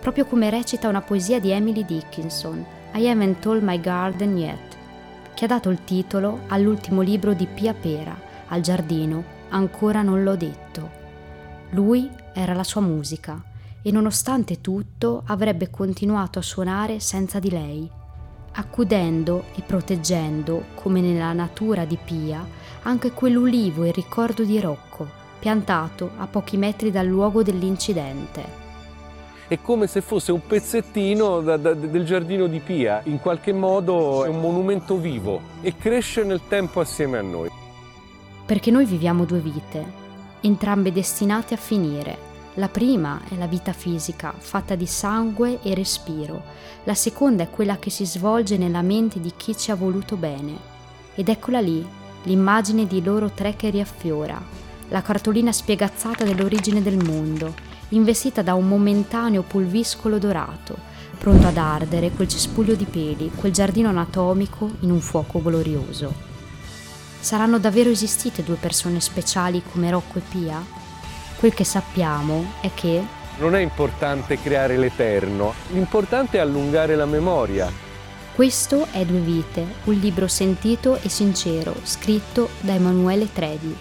proprio 0.00 0.24
come 0.24 0.50
recita 0.50 0.88
una 0.88 1.02
poesia 1.02 1.38
di 1.38 1.50
Emily 1.50 1.84
Dickinson, 1.84 2.64
I 2.94 3.08
haven't 3.08 3.38
told 3.40 3.62
my 3.62 3.80
garden 3.80 4.36
yet, 4.36 4.76
che 5.34 5.44
ha 5.44 5.48
dato 5.48 5.70
il 5.70 5.84
titolo 5.84 6.40
all'ultimo 6.48 7.00
libro 7.00 7.32
di 7.32 7.46
Pia 7.46 7.74
Pera, 7.74 8.16
al 8.48 8.60
giardino 8.60 9.36
Ancora 9.50 10.02
non 10.02 10.22
l'ho 10.24 10.36
detto. 10.36 11.06
Lui 11.70 12.10
era 12.32 12.54
la 12.54 12.64
sua 12.64 12.80
musica 12.80 13.42
e 13.82 13.90
nonostante 13.92 14.60
tutto 14.60 15.22
avrebbe 15.26 15.70
continuato 15.70 16.38
a 16.38 16.42
suonare 16.42 16.98
senza 16.98 17.38
di 17.38 17.50
lei, 17.50 17.88
accudendo 18.52 19.44
e 19.54 19.62
proteggendo, 19.62 20.64
come 20.74 21.00
nella 21.00 21.32
natura 21.32 21.84
di 21.84 21.98
Pia, 22.02 22.46
anche 22.82 23.12
quell'ulivo 23.12 23.84
in 23.84 23.92
ricordo 23.92 24.44
di 24.44 24.58
Rocco, 24.60 25.06
piantato 25.38 26.10
a 26.16 26.26
pochi 26.26 26.56
metri 26.56 26.90
dal 26.90 27.06
luogo 27.06 27.42
dell'incidente. 27.42 28.66
È 29.46 29.60
come 29.60 29.86
se 29.86 30.00
fosse 30.00 30.32
un 30.32 30.40
pezzettino 30.46 31.40
da, 31.40 31.56
da, 31.56 31.74
del 31.74 32.04
giardino 32.04 32.46
di 32.46 32.60
Pia, 32.60 33.00
in 33.04 33.18
qualche 33.20 33.52
modo 33.52 34.24
è 34.24 34.28
un 34.28 34.40
monumento 34.40 34.96
vivo 34.96 35.40
e 35.60 35.76
cresce 35.76 36.24
nel 36.24 36.40
tempo 36.48 36.80
assieme 36.80 37.18
a 37.18 37.22
noi. 37.22 37.50
Perché 38.44 38.70
noi 38.70 38.86
viviamo 38.86 39.24
due 39.24 39.40
vite, 39.40 39.97
entrambe 40.40 40.92
destinate 40.92 41.54
a 41.54 41.58
finire. 41.58 42.26
La 42.54 42.68
prima 42.68 43.20
è 43.28 43.36
la 43.36 43.46
vita 43.46 43.72
fisica, 43.72 44.34
fatta 44.36 44.74
di 44.74 44.86
sangue 44.86 45.60
e 45.62 45.74
respiro. 45.74 46.42
La 46.84 46.94
seconda 46.94 47.44
è 47.44 47.50
quella 47.50 47.78
che 47.78 47.90
si 47.90 48.04
svolge 48.04 48.56
nella 48.56 48.82
mente 48.82 49.20
di 49.20 49.32
chi 49.36 49.56
ci 49.56 49.70
ha 49.70 49.76
voluto 49.76 50.16
bene. 50.16 50.56
Ed 51.14 51.28
eccola 51.28 51.60
lì, 51.60 51.86
l'immagine 52.24 52.86
di 52.86 53.02
loro 53.02 53.30
tre 53.30 53.54
che 53.54 53.70
riaffiora, 53.70 54.40
la 54.88 55.02
cartolina 55.02 55.52
spiegazzata 55.52 56.24
dell'origine 56.24 56.82
del 56.82 57.02
mondo, 57.04 57.54
investita 57.90 58.42
da 58.42 58.54
un 58.54 58.66
momentaneo 58.66 59.42
pulviscolo 59.42 60.18
dorato, 60.18 60.76
pronto 61.18 61.46
ad 61.46 61.56
ardere 61.56 62.10
quel 62.10 62.28
cespuglio 62.28 62.74
di 62.74 62.86
peli, 62.86 63.30
quel 63.34 63.52
giardino 63.52 63.88
anatomico 63.88 64.70
in 64.80 64.90
un 64.90 65.00
fuoco 65.00 65.40
glorioso. 65.40 66.27
Saranno 67.20 67.58
davvero 67.58 67.90
esistite 67.90 68.44
due 68.44 68.54
persone 68.56 69.00
speciali 69.00 69.62
come 69.70 69.90
Rocco 69.90 70.18
e 70.18 70.22
Pia? 70.22 70.64
Quel 71.36 71.52
che 71.52 71.64
sappiamo 71.64 72.52
è 72.60 72.70
che... 72.72 73.04
Non 73.38 73.54
è 73.54 73.60
importante 73.60 74.40
creare 74.40 74.76
l'eterno, 74.76 75.52
l'importante 75.70 76.38
è 76.38 76.40
allungare 76.40 76.96
la 76.96 77.06
memoria. 77.06 77.70
Questo 78.34 78.86
è 78.92 79.04
Due 79.04 79.20
Vite, 79.20 79.66
un 79.84 79.94
libro 79.94 80.28
sentito 80.28 80.96
e 80.96 81.08
sincero, 81.08 81.74
scritto 81.82 82.50
da 82.60 82.74
Emanuele 82.74 83.32
Tredi. 83.32 83.76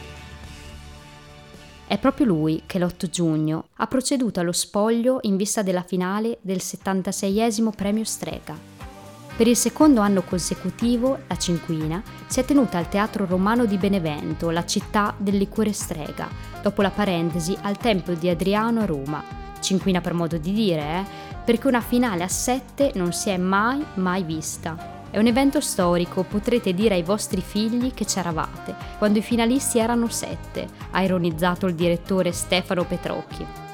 È 1.87 1.97
proprio 1.99 2.25
lui 2.25 2.63
che 2.65 2.79
l'8 2.79 3.09
giugno 3.09 3.67
ha 3.75 3.87
proceduto 3.87 4.39
allo 4.39 4.51
spoglio 4.51 5.19
in 5.21 5.37
vista 5.37 5.61
della 5.61 5.83
finale 5.83 6.39
del 6.41 6.57
76esimo 6.57 7.69
premio 7.69 8.03
Strega 8.03 8.76
per 9.37 9.47
il 9.47 9.55
secondo 9.55 10.01
anno 10.01 10.23
consecutivo, 10.23 11.19
la 11.27 11.37
cinquina 11.37 12.01
si 12.25 12.39
è 12.39 12.43
tenuta 12.43 12.79
al 12.79 12.89
Teatro 12.89 13.27
Romano 13.27 13.65
di 13.65 13.77
Benevento, 13.77 14.49
la 14.49 14.65
città 14.65 15.13
del 15.15 15.37
liquore 15.37 15.73
strega, 15.73 16.27
dopo 16.63 16.81
la 16.81 16.89
parentesi 16.89 17.55
al 17.61 17.77
Tempio 17.77 18.15
di 18.15 18.29
Adriano 18.29 18.81
a 18.81 18.85
Roma. 18.85 19.23
Cinquina 19.59 20.01
per 20.01 20.15
modo 20.15 20.37
di 20.37 20.51
dire, 20.53 20.81
eh? 20.81 21.05
Perché 21.45 21.67
una 21.67 21.81
finale 21.81 22.23
a 22.23 22.27
sette 22.27 22.93
non 22.95 23.13
si 23.13 23.29
è 23.29 23.37
mai, 23.37 23.85
mai 23.95 24.23
vista. 24.23 25.05
È 25.11 25.19
un 25.19 25.27
evento 25.27 25.61
storico, 25.61 26.23
potrete 26.23 26.73
dire 26.73 26.95
ai 26.95 27.03
vostri 27.03 27.41
figli 27.41 27.93
che 27.93 28.05
c'eravate, 28.05 28.73
quando 28.97 29.19
i 29.19 29.21
finalisti 29.21 29.77
erano 29.77 30.09
sette, 30.09 30.67
ha 30.89 31.03
ironizzato 31.03 31.67
il 31.67 31.75
direttore 31.75 32.31
Stefano 32.31 32.85
Petrocchi 32.85 33.66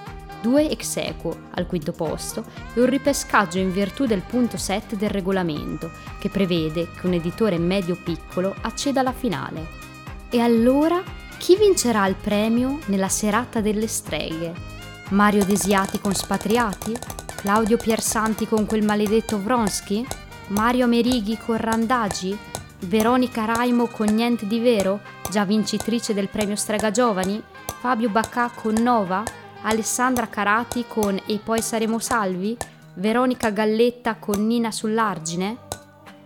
due 0.44 0.70
ex 0.70 0.98
equo 0.98 1.34
al 1.52 1.66
quinto 1.66 1.94
posto 1.94 2.44
e 2.74 2.82
un 2.82 2.88
ripescaggio 2.88 3.60
in 3.60 3.72
virtù 3.72 4.06
del 4.06 4.22
punto 4.22 4.58
7 4.58 4.98
del 4.98 5.10
regolamento, 5.10 5.90
che 6.20 6.28
prevede 6.28 6.90
che 6.92 7.08
un 7.08 7.14
editore 7.14 7.58
medio-piccolo 7.58 8.54
acceda 8.60 9.00
alla 9.00 9.14
finale. 9.14 9.66
E 10.30 10.42
allora 10.42 11.02
chi 11.38 11.56
vincerà 11.56 12.06
il 12.08 12.16
premio 12.16 12.80
nella 12.88 13.08
serata 13.08 13.62
delle 13.62 13.88
streghe? 13.88 14.54
Mario 15.12 15.46
Desiati 15.46 16.02
con 16.02 16.14
Spatriati? 16.14 16.94
Claudio 17.36 17.78
Piersanti 17.78 18.46
con 18.46 18.66
quel 18.66 18.84
maledetto 18.84 19.42
Vronsky? 19.42 20.06
Mario 20.48 20.88
Merighi 20.88 21.38
con 21.38 21.56
Randagi? 21.56 22.38
Veronica 22.80 23.46
Raimo 23.46 23.88
con 23.88 24.08
Niente 24.08 24.46
di 24.46 24.60
Vero, 24.60 25.00
già 25.30 25.46
vincitrice 25.46 26.14
del 26.14 26.28
premio 26.28 26.58
Strega 26.58 26.92
Giovani? 26.92 27.42
Fabio 27.80 28.10
Baccà 28.10 28.52
con 28.54 28.74
Nova? 28.74 29.24
Alessandra 29.66 30.28
Carati 30.28 30.84
con 30.88 31.18
E 31.26 31.40
poi 31.42 31.62
saremo 31.62 31.98
salvi? 31.98 32.58
Veronica 32.96 33.50
Galletta 33.50 34.16
con 34.16 34.46
Nina 34.46 34.72
sull'argine? 34.72 35.58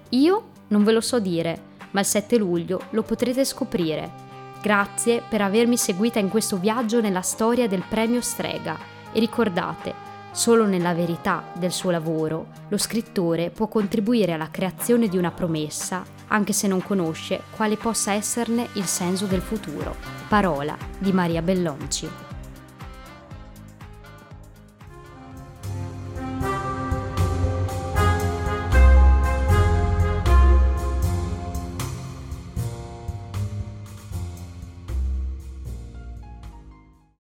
Io 0.10 0.50
non 0.70 0.84
ve 0.84 0.92
lo 0.92 1.02
so 1.02 1.20
dire, 1.20 1.76
ma 1.92 2.00
il 2.00 2.06
7 2.08 2.38
luglio 2.38 2.82
lo 2.92 3.04
potrete 3.04 3.46
scoprire. 3.46 4.26
Grazie 4.60 5.22
per 5.28 5.42
avermi 5.42 5.78
seguita 5.78 6.18
in 6.18 6.30
questo 6.30 6.58
viaggio 6.58 7.00
nella 7.00 7.22
storia 7.22 7.68
del 7.68 7.84
premio 7.88 8.22
Strega 8.22 8.76
e 9.14 9.20
ricordate, 9.20 9.94
solo 10.32 10.66
nella 10.66 10.96
verità 10.96 11.44
del 11.54 11.72
suo 11.72 11.92
lavoro 11.92 12.48
lo 12.70 12.78
scrittore 12.78 13.52
può 13.52 13.68
contribuire 13.68 14.34
alla 14.34 14.50
creazione 14.50 15.08
di 15.08 15.18
una 15.18 15.32
promessa 15.32 16.04
anche 16.30 16.54
se 16.54 16.68
non 16.68 16.82
conosce 16.82 17.44
quale 17.56 17.78
possa 17.78 18.14
esserne 18.14 18.68
il 18.74 18.86
senso 18.86 19.26
del 19.26 19.42
futuro. 19.42 19.96
Parola 20.28 20.76
di 20.98 21.12
Maria 21.12 21.44
Bellonci. 21.44 22.27